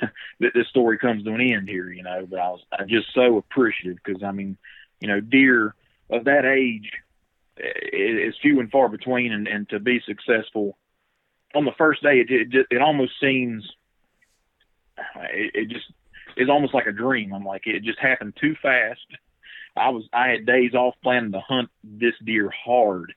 [0.40, 3.12] that this story comes to an end here you know but i was i just
[3.14, 4.56] so appreciative because i mean
[5.00, 5.74] you know deer
[6.10, 6.90] of that age
[7.58, 10.76] i- is few and far between and, and to be successful
[11.54, 13.68] on the first day it it, it almost seems
[15.32, 15.86] it, it just
[16.36, 19.00] is almost like a dream i'm like it just happened too fast
[19.76, 23.12] i was i had days off planning to hunt this deer hard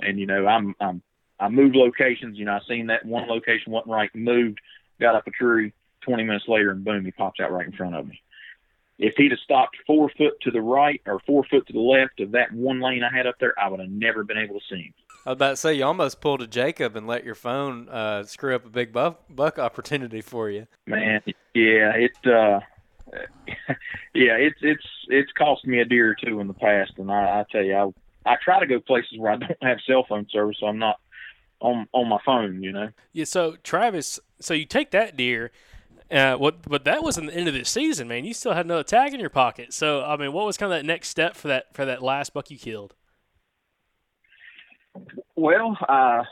[0.00, 1.02] and you know i'm i'm
[1.40, 2.36] I moved locations.
[2.38, 4.60] You know, I seen that one location wasn't right, moved,
[5.00, 5.72] got up a tree.
[6.02, 8.20] Twenty minutes later, and boom, he pops out right in front of me.
[8.98, 12.20] If he'd have stopped four foot to the right or four foot to the left
[12.20, 14.64] of that one lane I had up there, I would have never been able to
[14.68, 14.94] see him.
[15.24, 18.24] I was about to say you almost pulled a Jacob and let your phone uh,
[18.24, 20.66] screw up a big buck, buck opportunity for you.
[20.86, 21.20] Man,
[21.54, 22.60] yeah, it, uh,
[24.14, 27.40] yeah, it's it's it's cost me a deer or two in the past, and I,
[27.40, 30.26] I tell you, I I try to go places where I don't have cell phone
[30.30, 30.98] service, so I'm not
[31.60, 32.62] on on my phone.
[32.62, 32.88] You know.
[33.12, 33.24] Yeah.
[33.24, 35.50] So Travis, so you take that deer.
[36.10, 38.24] Uh, what, but that wasn't the end of the season, man.
[38.24, 39.74] You still had another tag in your pocket.
[39.74, 42.32] So, I mean, what was kind of that next step for that for that last
[42.32, 42.94] buck you killed?
[45.36, 46.24] Well, uh,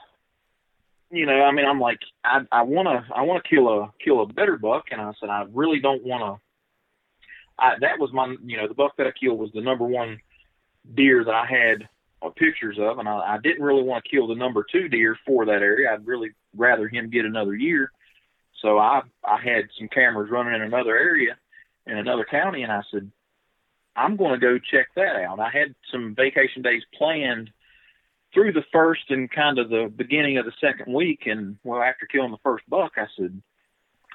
[1.11, 3.93] you know, I mean, I'm like, I I want to I want to kill a
[4.03, 7.62] kill a better buck, and I said I really don't want to.
[7.62, 10.19] I that was my you know the buck that I killed was the number one
[10.95, 11.89] deer that I had
[12.23, 15.17] uh, pictures of, and I, I didn't really want to kill the number two deer
[15.27, 15.93] for that area.
[15.93, 17.93] I'd really rather him get another year.
[18.62, 21.37] So I I had some cameras running in another area
[21.87, 23.11] in another county, and I said
[23.95, 25.40] I'm going to go check that out.
[25.40, 27.51] I had some vacation days planned
[28.35, 32.07] through the first and kind of the beginning of the second week, and well, after
[32.07, 33.40] killing the first buck, I said,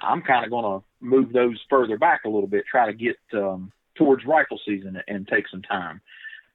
[0.01, 3.17] I'm kind of going to move those further back a little bit, try to get
[3.33, 6.01] um, towards rifle season and take some time.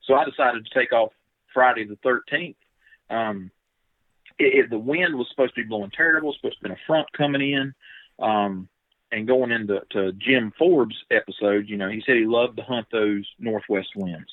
[0.04, 1.12] So I decided to take off
[1.52, 2.54] Friday the 13th.
[3.10, 3.50] Um,
[4.38, 6.32] it, it, the wind was supposed to be blowing terrible.
[6.34, 7.74] Supposed to be a front coming in.
[8.18, 8.68] Um,
[9.12, 12.86] and going into to Jim Forbes' episode, you know, he said he loved to hunt
[12.90, 14.28] those northwest winds.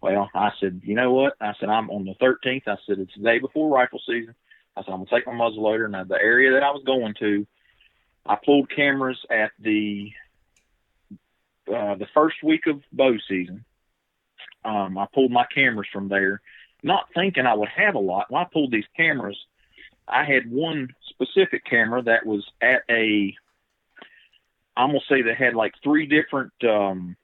[0.00, 1.34] Well, I said, you know what?
[1.40, 2.68] I said, I'm on the 13th.
[2.68, 4.34] I said, it's the day before rifle season.
[4.76, 5.86] I said, I'm going to take my muzzleloader.
[5.86, 7.46] And the area that I was going to,
[8.26, 10.10] I pulled cameras at the
[11.66, 13.64] uh, the first week of bow season.
[14.64, 16.42] Um, I pulled my cameras from there,
[16.84, 18.30] not thinking I would have a lot.
[18.30, 19.38] When I pulled these cameras,
[20.06, 23.34] I had one specific camera that was at a,
[24.76, 26.52] I'm gonna say they had like three different.
[26.62, 27.16] Um,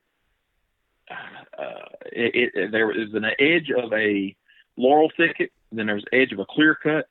[1.11, 4.35] uh, it, it, there was an edge of a
[4.77, 7.07] laurel thicket, then there was edge of a clear cut,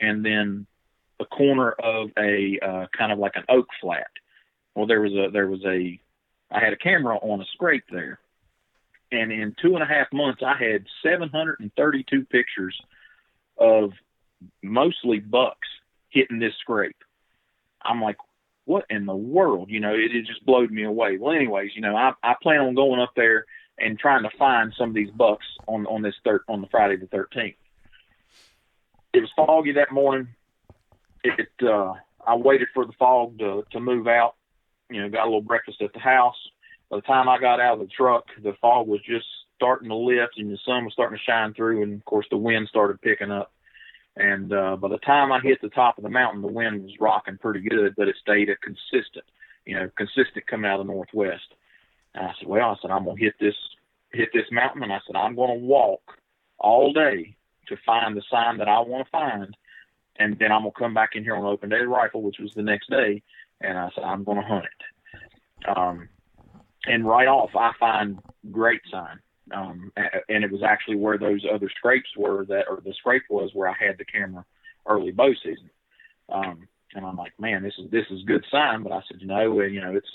[0.00, 0.66] and then
[1.18, 4.10] a corner of a uh, kind of like an oak flat.
[4.74, 5.98] Well, there was a there was a
[6.50, 8.20] I had a camera on a scrape there,
[9.12, 12.80] and in two and a half months, I had 732 pictures
[13.58, 13.92] of
[14.62, 15.68] mostly bucks
[16.08, 16.96] hitting this scrape.
[17.82, 18.16] I'm like,
[18.64, 19.70] what in the world?
[19.70, 21.18] You know, it, it just blowed me away.
[21.18, 23.44] Well, anyways, you know, I, I plan on going up there
[23.78, 26.96] and trying to find some of these bucks on on this thir- on the Friday
[26.96, 27.56] the 13th.
[29.12, 30.28] It was foggy that morning.
[31.22, 31.94] It uh,
[32.26, 34.36] I waited for the fog to to move out.
[34.90, 36.36] You know, got a little breakfast at the house.
[36.92, 39.24] By the time I got out of the truck, the fog was just
[39.56, 42.36] starting to lift and the sun was starting to shine through, and of course the
[42.36, 43.50] wind started picking up.
[44.16, 46.92] And uh, by the time I hit the top of the mountain, the wind was
[47.00, 49.24] rocking pretty good, but it stayed a consistent,
[49.64, 51.54] you know, consistent coming out of the northwest.
[52.14, 53.56] And I said, well, I said I'm gonna hit this
[54.12, 56.02] hit this mountain, and I said I'm gonna walk
[56.58, 57.34] all day
[57.68, 59.56] to find the sign that I want to find,
[60.16, 62.62] and then I'm gonna come back in here on open day rifle, which was the
[62.62, 63.22] next day,
[63.62, 65.68] and I said I'm gonna hunt it.
[65.74, 66.10] Um,
[66.86, 68.18] and right off, I find
[68.50, 69.18] great sign.
[69.52, 69.92] Um,
[70.28, 73.68] and it was actually where those other scrapes were that, or the scrape was where
[73.68, 74.44] I had the camera
[74.86, 75.70] early bow season.
[76.28, 78.82] Um, and I'm like, man, this is this is good sign.
[78.82, 80.08] But I said, know, you know, it's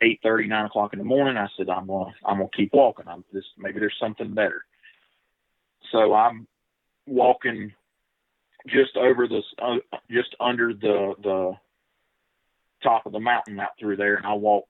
[0.00, 1.36] eight thirty, nine o'clock in the morning.
[1.36, 3.06] I said, I'm gonna I'm gonna keep walking.
[3.08, 4.64] I'm this maybe there's something better.
[5.92, 6.46] So I'm
[7.06, 7.72] walking
[8.66, 9.76] just over this, uh,
[10.10, 11.52] just under the the
[12.82, 14.68] top of the mountain out through there, and I walked.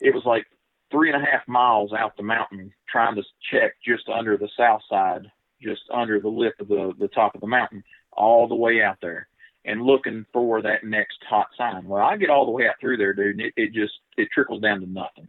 [0.00, 0.46] It was like
[0.90, 4.82] three and a half miles out the mountain, trying to check just under the south
[4.88, 5.30] side,
[5.62, 8.98] just under the lip of the the top of the mountain, all the way out
[9.00, 9.28] there,
[9.64, 11.86] and looking for that next hot sign.
[11.86, 14.28] Well, I get all the way out through there, dude, and it, it just it
[14.32, 15.28] trickles down to nothing.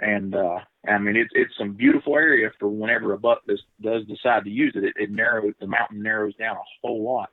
[0.00, 4.04] And uh I mean it's it's some beautiful area for whenever a buck does does
[4.06, 4.84] decide to use it.
[4.84, 7.30] It, it narrows the mountain narrows down a whole lot,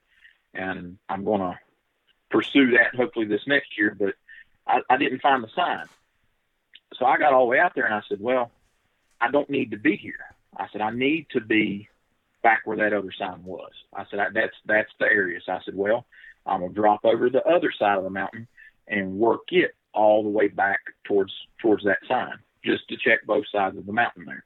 [0.54, 1.60] and I'm gonna
[2.32, 3.96] pursue that hopefully this next year.
[3.98, 4.16] But
[4.68, 5.86] I, I didn't find the sign,
[6.93, 8.52] so I got all the way out there and I said, well,
[9.19, 10.19] I don't need to be here.
[10.56, 11.89] I said I need to be
[12.43, 13.71] back where that other sign was.
[13.93, 15.39] I said that's that's the area.
[15.45, 16.06] So I said, well,
[16.45, 18.48] I'm gonna drop over the other side of the mountain
[18.88, 23.45] and work it all the way back towards towards that sign, just to check both
[23.52, 24.45] sides of the mountain there.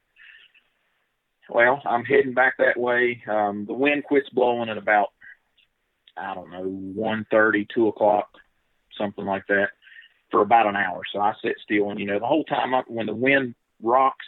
[1.49, 3.21] Well, I'm heading back that way.
[3.27, 5.09] Um, the wind quits blowing at about
[6.15, 8.29] I don't know one thirty, two o'clock,
[8.97, 9.69] something like that,
[10.31, 11.01] for about an hour.
[11.11, 14.25] So I sit still, and you know the whole time I, when the wind rocks,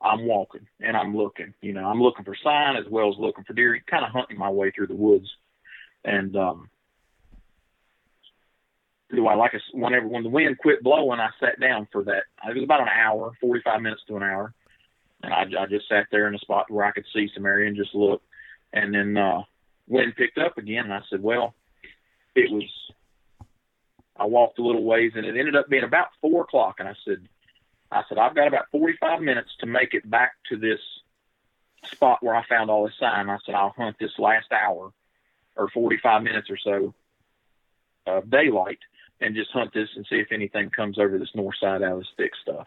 [0.00, 1.54] I'm walking and I'm looking.
[1.60, 4.38] You know, I'm looking for sign as well as looking for deer, kind of hunting
[4.38, 5.28] my way through the woods.
[6.04, 6.70] And um,
[9.14, 12.24] do I like s- whenever when the wind quit blowing, I sat down for that.
[12.48, 14.54] It was about an hour, 45 minutes to an hour,
[15.22, 17.68] and I, I just sat there in a spot where I could see some area
[17.68, 18.22] and just look.
[18.72, 19.42] And then uh,
[19.88, 21.54] wind picked up again, and I said, well,
[22.34, 22.64] it was.
[24.20, 26.76] I walked a little ways, and it ended up being about four o'clock.
[26.78, 27.26] And I said,
[27.90, 30.78] I said, I've got about 45 minutes to make it back to this
[31.90, 33.30] spot where I found all this sign.
[33.30, 34.92] I said, I'll hunt this last hour
[35.56, 36.94] or 45 minutes or so
[38.06, 38.78] of daylight
[39.22, 41.98] and just hunt this and see if anything comes over this north side out of
[42.00, 42.66] this thick stuff.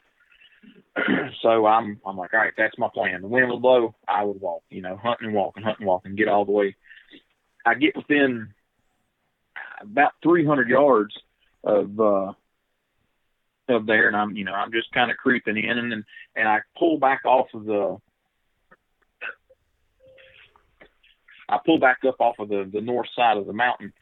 [1.42, 3.22] so I'm, I'm like, all right, that's my plan.
[3.22, 6.06] The wind would blow, I would walk, you know, hunt and walking, hunt and walk
[6.06, 6.76] and get all the way.
[7.64, 8.54] I get within
[9.82, 11.16] about 300 yards
[11.64, 12.34] of, uh,
[13.70, 14.08] of there.
[14.08, 16.06] And I'm you know I'm just kind of creeping in and then
[16.36, 17.98] and I pull back off of the
[21.50, 23.94] I pull back up off of the the north side of the mountain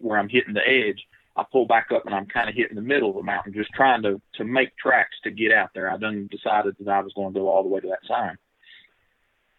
[0.00, 1.06] where I'm hitting the edge.
[1.36, 3.72] I pull back up and I'm kind of hitting the middle of the mountain just
[3.72, 5.90] trying to to make tracks to get out there.
[5.90, 8.36] I done decided that I was going to go all the way to that sign.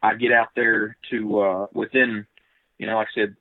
[0.01, 2.25] I get out there to uh within
[2.77, 3.35] you know like I said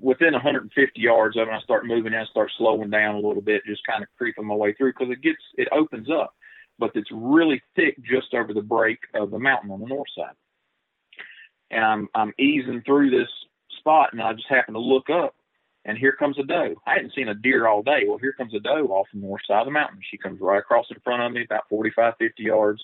[0.00, 3.62] within 150 yards of it, I start moving and start slowing down a little bit,
[3.66, 6.34] just kind of creeping my way through because it gets it opens up,
[6.78, 10.34] but it's really thick just over the break of the mountain on the north side.
[11.70, 13.28] And I'm I'm easing through this
[13.78, 15.34] spot, and I just happen to look up,
[15.84, 16.74] and here comes a doe.
[16.86, 18.04] I hadn't seen a deer all day.
[18.06, 20.00] Well, here comes a doe off the north side of the mountain.
[20.08, 22.82] She comes right across in front of me, about 45, 50 yards,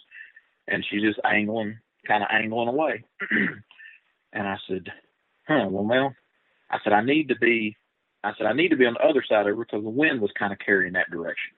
[0.67, 3.05] and she's just angling, kind of angling away.
[4.33, 4.89] and I said,
[5.47, 6.15] "Huh, well, Mel,"
[6.71, 7.77] I said, "I need to be."
[8.25, 10.21] I said, I need to be on the other side of her because the wind
[10.21, 11.53] was kind of carrying that direction.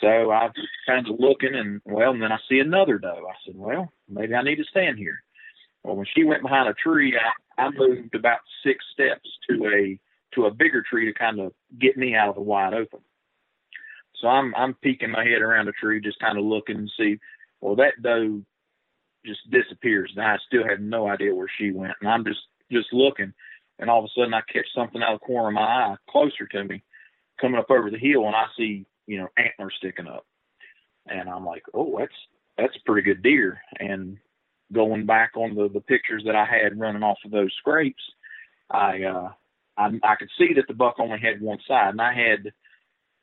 [0.00, 0.54] So I was
[0.86, 3.26] kind of looking, and well, and then I see another doe.
[3.28, 5.22] I said, well, maybe I need to stand here.
[5.84, 7.14] Well, when she went behind a tree,
[7.58, 10.00] I, I moved about six steps to a
[10.34, 13.00] to a bigger tree to kind of get me out of the wide open.
[14.20, 17.18] So I'm I'm peeking my head around a tree, just kind of looking and see.
[17.60, 18.42] Well, that doe
[19.26, 21.94] just disappears, and I still have no idea where she went.
[22.00, 22.40] And I'm just
[22.70, 23.34] just looking,
[23.80, 25.96] and all of a sudden I catch something out of the corner of my eye
[26.08, 26.82] closer to me,
[27.40, 30.26] coming up over the hill, and I see you know antlers sticking up,
[31.06, 32.14] and I'm like, oh, that's
[32.56, 33.60] that's a pretty good deer.
[33.78, 34.18] And
[34.72, 38.02] going back on the the pictures that I had running off of those scrapes,
[38.70, 39.30] I uh,
[39.76, 42.52] I, I could see that the buck only had one side, and I had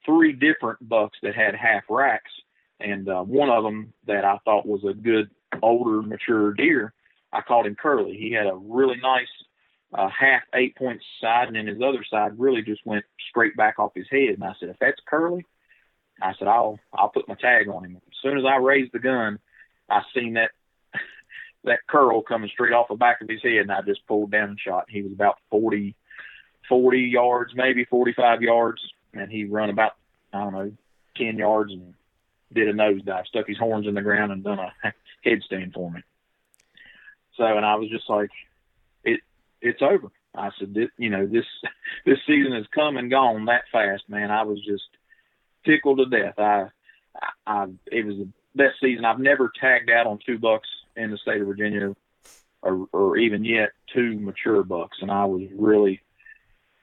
[0.06, 2.32] three different bucks that had half racks,
[2.80, 5.30] and uh, one of them that I thought was a good
[5.62, 6.94] older mature deer,
[7.32, 8.18] I called him Curly.
[8.18, 9.28] He had a really nice
[9.94, 13.80] uh, half eight point side, and then his other side really just went straight back
[13.80, 14.30] off his head.
[14.30, 15.46] And I said, if that's Curly,
[16.22, 17.96] I said I'll I'll put my tag on him.
[17.96, 19.40] As soon as I raised the gun,
[19.90, 20.52] I seen that
[21.64, 24.50] that curl coming straight off the back of his head, and I just pulled down
[24.50, 24.86] and shot.
[24.90, 25.96] He was about 40,
[26.68, 28.82] 40 yards, maybe 45 yards,
[29.14, 29.94] and he run about,
[30.34, 30.72] I don't know,
[31.18, 31.94] 10 yards and
[32.54, 34.74] did a nosedive, stuck his horns in the ground and done a
[35.26, 36.02] headstand for me.
[37.36, 38.32] So, and I was just like,
[39.62, 40.10] it's over.
[40.36, 41.46] I said, you know, this,
[42.06, 44.32] this season has come and gone that fast, man.
[44.32, 44.84] I was just
[45.66, 46.36] tickled to death.
[46.38, 46.68] I,
[47.16, 49.06] I, I it was the best season.
[49.06, 51.96] I've never tagged out on two bucks in the state of Virginia,
[52.62, 56.02] or, or even yet two mature bucks, and I was really,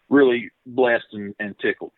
[0.09, 1.93] really blessed and, and tickled.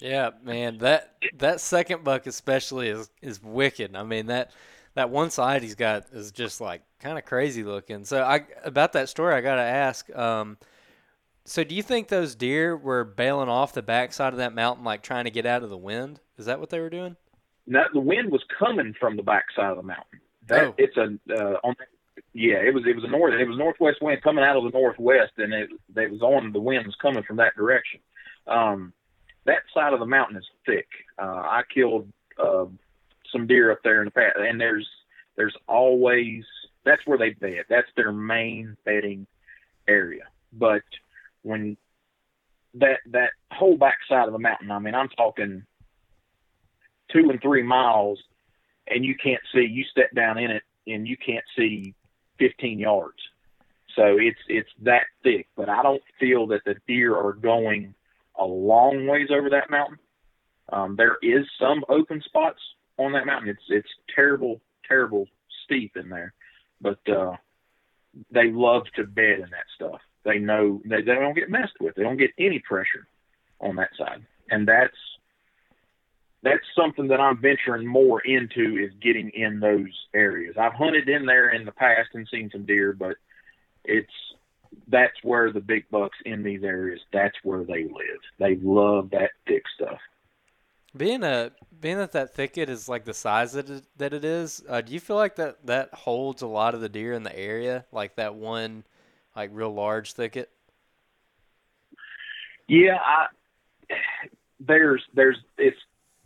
[0.00, 3.96] Yeah, man, that that second buck especially is is wicked.
[3.96, 4.52] I mean that
[4.98, 8.04] that one side he's got is just like kind of crazy looking.
[8.04, 10.12] So I about that story I got to ask.
[10.16, 10.58] Um,
[11.44, 15.02] so do you think those deer were bailing off the backside of that mountain, like
[15.02, 16.18] trying to get out of the wind?
[16.36, 17.14] Is that what they were doing?
[17.68, 20.20] No, the wind was coming from the backside of the mountain.
[20.48, 20.74] That Oh.
[20.78, 21.76] it's a uh, on.
[22.32, 24.76] Yeah, it was it was a north it was northwest wind coming out of the
[24.76, 28.00] northwest, and it it was on the wind was coming from that direction.
[28.48, 28.92] Um,
[29.46, 30.88] that side of the mountain is thick.
[31.22, 31.24] Uh,
[31.58, 32.66] I killed uh,
[33.32, 34.88] some deer up there in the past, and there's
[35.36, 36.44] there's always
[36.84, 37.64] that's where they bed.
[37.68, 39.26] That's their main bedding
[39.86, 40.24] area.
[40.52, 40.82] But
[41.42, 41.76] when
[42.74, 45.64] that that whole backside of the mountain, I mean, I'm talking
[47.12, 48.18] two and three miles,
[48.86, 49.66] and you can't see.
[49.70, 51.94] You step down in it, and you can't see
[52.38, 53.18] 15 yards.
[53.96, 55.48] So it's it's that thick.
[55.56, 57.94] But I don't feel that the deer are going
[58.36, 59.98] a long ways over that mountain.
[60.70, 62.60] Um, there is some open spots
[62.98, 63.48] on that mountain.
[63.48, 65.26] It's it's terrible, terrible
[65.64, 66.34] steep in there,
[66.80, 67.36] but uh,
[68.30, 70.00] they love to bed in that stuff.
[70.24, 71.94] They know they, they don't get messed with.
[71.94, 73.06] They don't get any pressure
[73.60, 74.96] on that side, and that's
[76.42, 80.56] that's something that I'm venturing more into is getting in those areas.
[80.58, 83.16] I've hunted in there in the past and seen some deer, but
[83.84, 84.12] it's
[84.86, 87.00] that's where the big bucks in these areas.
[87.12, 88.20] That's where they live.
[88.38, 89.98] They love that thick stuff.
[90.98, 94.64] Being a being that that thicket is like the size that it, that it is,
[94.68, 97.38] uh, do you feel like that that holds a lot of the deer in the
[97.38, 98.84] area, like that one,
[99.36, 100.50] like real large thicket?
[102.66, 103.26] Yeah, I
[104.60, 105.78] there's there's it's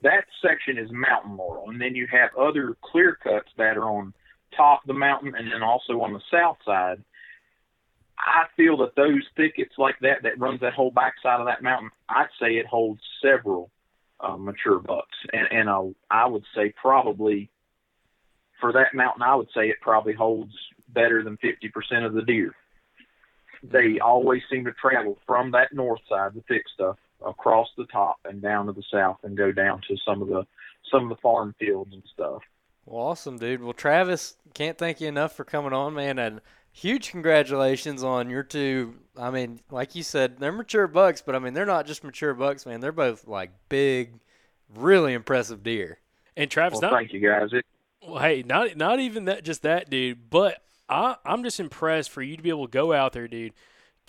[0.03, 4.15] that section is mountain laurel, and then you have other clear cuts that are on
[4.57, 7.03] top of the mountain, and then also on the south side.
[8.19, 11.91] I feel that those thickets like that that runs that whole backside of that mountain,
[12.09, 13.71] I'd say it holds several
[14.23, 17.51] uh, mature bucks, and and I would say probably
[18.61, 20.55] for that mountain, I would say it probably holds
[20.89, 22.55] better than fifty percent of the deer.
[23.63, 28.17] They always seem to travel from that north side, the thick stuff, across the top
[28.25, 30.47] and down to the south, and go down to some of the
[30.91, 32.43] some of the farm fields and stuff.
[32.87, 33.63] Well, awesome, dude.
[33.63, 36.41] Well, Travis, can't thank you enough for coming on, man, and
[36.73, 38.95] huge congratulations on your two.
[39.17, 42.35] I mean, like you said, they're mature bucks, but I mean, they're not just mature
[42.35, 42.81] bucks, man.
[42.81, 44.21] They're both like big,
[44.75, 45.99] really impressive deer.
[46.37, 47.51] And Travis, Well, not, thank you guys.
[47.53, 47.67] It,
[48.07, 50.31] Well, hey, not not even that, just that, dude.
[50.31, 53.53] But I, I'm just impressed for you to be able to go out there, dude.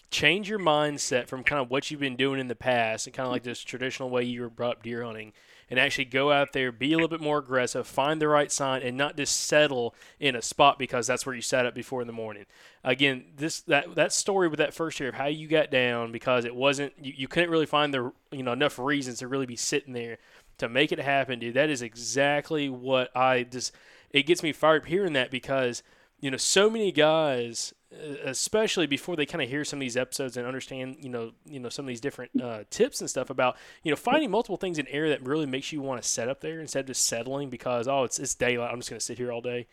[0.09, 3.25] Change your mindset from kind of what you've been doing in the past and kind
[3.25, 5.33] of like this traditional way you were brought up deer hunting,
[5.73, 8.83] and actually go out there, be a little bit more aggressive, find the right sign,
[8.83, 12.05] and not just settle in a spot because that's where you sat up before in
[12.05, 12.45] the morning.
[12.83, 16.45] Again, this that that story with that first year of how you got down because
[16.45, 19.55] it wasn't you, you couldn't really find the you know enough reasons to really be
[19.55, 20.19] sitting there
[20.59, 21.55] to make it happen, dude.
[21.55, 23.73] That is exactly what I just.
[24.11, 25.81] It gets me fired up hearing that because
[26.23, 29.97] you know so many guys uh, especially before they kind of hear some of these
[29.97, 33.29] episodes and understand, you know, you know some of these different uh, tips and stuff
[33.29, 36.29] about, you know, finding multiple things in air that really makes you want to set
[36.29, 38.71] up there instead of just settling because oh, it's it's daylight.
[38.71, 39.67] I'm just going to sit here all day.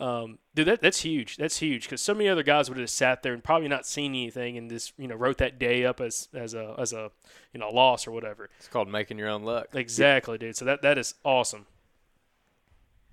[0.00, 1.36] Um, dude, that, that's huge.
[1.36, 4.12] That's huge because so many other guys would have sat there and probably not seen
[4.12, 7.10] anything and just you know wrote that day up as as a as a
[7.52, 8.50] you know loss or whatever.
[8.58, 9.68] It's called making your own luck.
[9.74, 10.56] Exactly, dude.
[10.56, 11.66] So that that is awesome.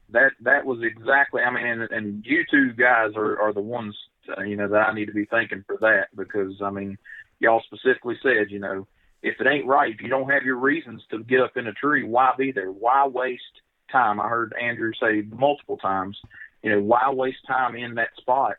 [0.09, 1.41] That that was exactly.
[1.41, 3.97] I mean, and, and you two guys are are the ones
[4.37, 6.97] uh, you know that I need to be thanking for that because I mean,
[7.39, 8.87] y'all specifically said you know
[9.25, 11.73] if it ain't right, if you don't have your reasons to get up in a
[11.73, 12.71] tree, why be there?
[12.71, 13.41] Why waste
[13.91, 14.19] time?
[14.19, 16.15] I heard Andrew say multiple times,
[16.61, 18.57] you know, why waste time in that spot?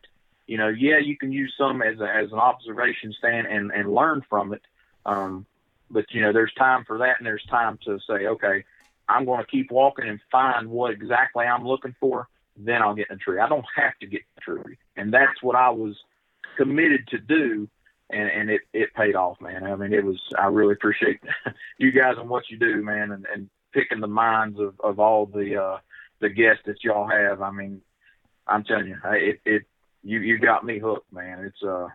[0.49, 3.95] You know, yeah, you can use some as a, as an observation stand and and
[3.95, 4.63] learn from it.
[5.05, 5.47] Um,
[5.89, 8.65] but you know, there's time for that, and there's time to say, okay,
[9.09, 12.29] I'm going to keep walking and find what exactly I'm looking for.
[12.57, 13.39] Then I'll get in the tree.
[13.39, 15.95] I don't have to get in the tree, and that's what I was
[16.57, 17.69] committed to do,
[18.11, 19.65] and and it it paid off, man.
[19.65, 20.19] I mean, it was.
[20.39, 21.21] I really appreciate
[21.79, 25.27] you guys and what you do, man, and and picking the minds of of all
[25.27, 25.79] the uh
[26.21, 27.43] the guests that y'all have.
[27.43, 27.83] I mean,
[28.47, 29.63] I'm telling you, it it
[30.03, 31.45] you you got me hooked, man.
[31.45, 31.89] It's uh,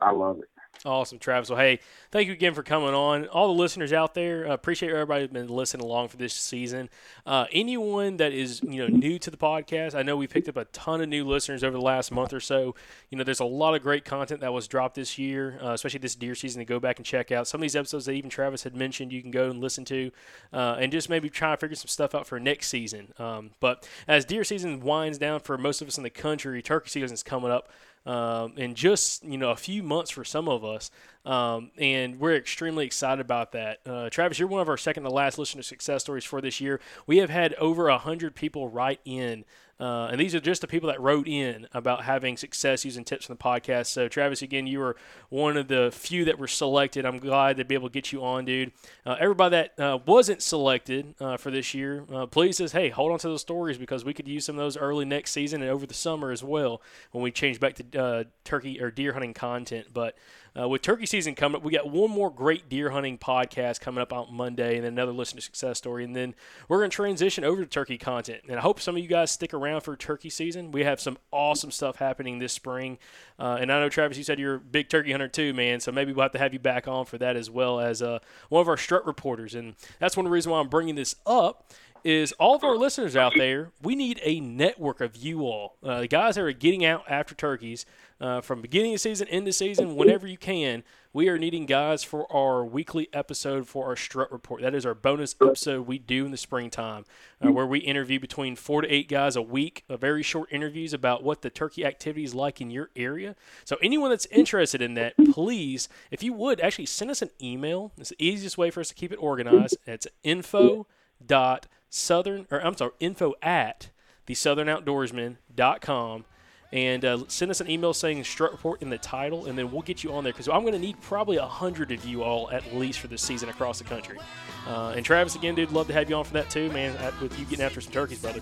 [0.00, 0.48] I love it.
[0.84, 1.50] Awesome, Travis.
[1.50, 1.80] Well, hey,
[2.12, 3.26] thank you again for coming on.
[3.26, 6.88] All the listeners out there, uh, appreciate everybody who's been listening along for this season.
[7.26, 10.56] Uh, anyone that is you know new to the podcast, I know we picked up
[10.56, 12.76] a ton of new listeners over the last month or so.
[13.10, 15.98] You know, there's a lot of great content that was dropped this year, uh, especially
[15.98, 16.60] this deer season.
[16.60, 19.12] To go back and check out some of these episodes that even Travis had mentioned,
[19.12, 20.12] you can go and listen to,
[20.52, 23.12] uh, and just maybe try to figure some stuff out for next season.
[23.18, 26.90] Um, but as deer season winds down for most of us in the country, turkey
[26.90, 27.68] season is coming up
[28.06, 30.90] um, in just you know a few months for some of us,
[31.24, 33.80] um, and we're extremely excited about that.
[33.86, 36.80] Uh, Travis, you're one of our second to last listener success stories for this year.
[37.06, 39.44] We have had over hundred people write in.
[39.80, 43.26] Uh, and these are just the people that wrote in about having success using tips
[43.26, 43.86] from the podcast.
[43.86, 44.96] So, Travis, again, you were
[45.28, 47.06] one of the few that were selected.
[47.06, 48.72] I'm glad to be able to get you on, dude.
[49.06, 53.12] Uh, everybody that uh, wasn't selected uh, for this year, uh, please says, hey, hold
[53.12, 55.70] on to those stories because we could use some of those early next season and
[55.70, 59.34] over the summer as well when we change back to uh, turkey or deer hunting
[59.34, 59.88] content.
[59.92, 60.16] But
[60.58, 64.00] uh, with turkey season coming up, we got one more great deer hunting podcast coming
[64.00, 66.34] up on Monday, and then another listener success story, and then
[66.68, 68.40] we're going to transition over to turkey content.
[68.48, 70.72] And I hope some of you guys stick around for turkey season.
[70.72, 72.98] We have some awesome stuff happening this spring,
[73.38, 75.80] uh, and I know Travis, you said you're a big turkey hunter too, man.
[75.80, 78.18] So maybe we'll have to have you back on for that as well as uh,
[78.48, 81.70] one of our strut reporters, and that's one reasons why I'm bringing this up
[82.04, 85.76] is all of our listeners out there, we need a network of you all.
[85.82, 87.84] Uh, the guys that are getting out after turkeys
[88.20, 90.82] uh, from beginning of season, end of season, whenever you can.
[91.12, 94.60] We are needing guys for our weekly episode for our strut report.
[94.62, 97.04] That is our bonus episode we do in the springtime,
[97.44, 100.92] uh, where we interview between four to eight guys a week, uh, very short interviews
[100.92, 103.36] about what the turkey activity is like in your area.
[103.64, 107.92] So anyone that's interested in that, please, if you would, actually send us an email.
[107.96, 109.78] It's the easiest way for us to keep it organized.
[109.86, 110.86] It's info
[111.24, 113.90] dot southern or I'm sorry, info at
[114.26, 116.24] the southernoutdoorsman.com
[116.72, 119.82] and uh, send us an email saying strut report in the title and then we'll
[119.82, 122.50] get you on there because i'm going to need probably a hundred of you all
[122.50, 124.18] at least for this season across the country
[124.66, 127.38] uh, and travis again dude love to have you on for that too man with
[127.38, 128.40] you getting after some turkeys brother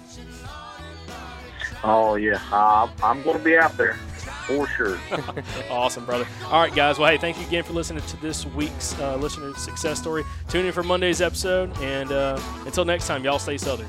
[1.84, 3.94] Oh yeah, uh, I'm going to be out there
[4.46, 4.98] for sure.
[5.70, 6.26] awesome, brother.
[6.46, 6.98] All right, guys.
[6.98, 10.24] Well, hey, thank you again for listening to this week's uh, listener success story.
[10.48, 13.88] Tune in for Monday's episode, and uh, until next time, y'all stay southern.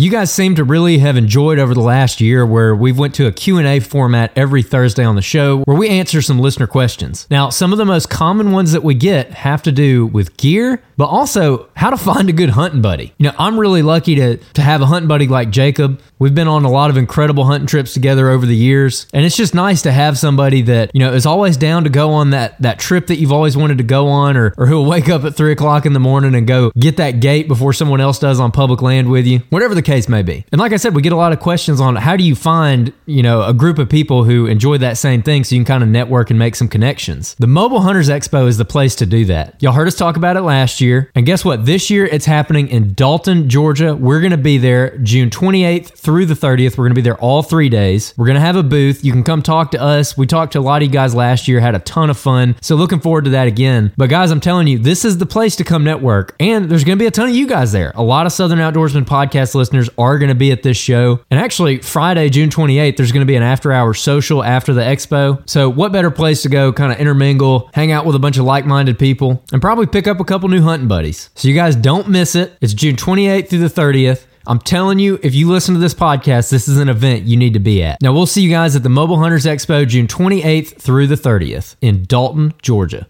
[0.00, 3.26] You guys seem to really have enjoyed over the last year where we've went to
[3.26, 7.26] a Q&A format every Thursday on the show where we answer some listener questions.
[7.32, 10.80] Now, some of the most common ones that we get have to do with gear,
[10.96, 13.14] but also how to find a good hunting buddy.
[13.18, 16.00] You know, I'm really lucky to to have a hunting buddy like Jacob.
[16.18, 19.36] We've been on a lot of incredible hunting trips together over the years, and it's
[19.36, 22.60] just nice to have somebody that you know is always down to go on that
[22.60, 25.36] that trip that you've always wanted to go on, or or who'll wake up at
[25.36, 28.50] three o'clock in the morning and go get that gate before someone else does on
[28.50, 30.44] public land with you, whatever the case may be.
[30.50, 32.92] And like I said, we get a lot of questions on how do you find
[33.06, 35.84] you know a group of people who enjoy that same thing, so you can kind
[35.84, 37.36] of network and make some connections.
[37.38, 39.62] The Mobile Hunters Expo is the place to do that.
[39.62, 41.67] Y'all heard us talk about it last year, and guess what?
[41.68, 43.94] This year it's happening in Dalton, Georgia.
[43.94, 46.78] We're going to be there June 28th through the 30th.
[46.78, 48.14] We're going to be there all three days.
[48.16, 49.04] We're going to have a booth.
[49.04, 50.16] You can come talk to us.
[50.16, 52.56] We talked to a lot of you guys last year, had a ton of fun.
[52.62, 53.92] So looking forward to that again.
[53.98, 56.34] But guys, I'm telling you, this is the place to come network.
[56.40, 57.92] And there's going to be a ton of you guys there.
[57.96, 61.20] A lot of Southern Outdoorsman podcast listeners are going to be at this show.
[61.30, 64.80] And actually, Friday, June 28th, there's going to be an after hour social after the
[64.80, 65.46] expo.
[65.46, 68.46] So what better place to go kind of intermingle, hang out with a bunch of
[68.46, 71.28] like minded people, and probably pick up a couple new hunting buddies.
[71.34, 72.56] So you guys don't miss it.
[72.60, 74.26] It's June 28th through the 30th.
[74.46, 77.52] I'm telling you, if you listen to this podcast, this is an event you need
[77.52, 78.00] to be at.
[78.00, 81.76] Now, we'll see you guys at the Mobile Hunters Expo June 28th through the 30th
[81.82, 83.06] in Dalton, Georgia.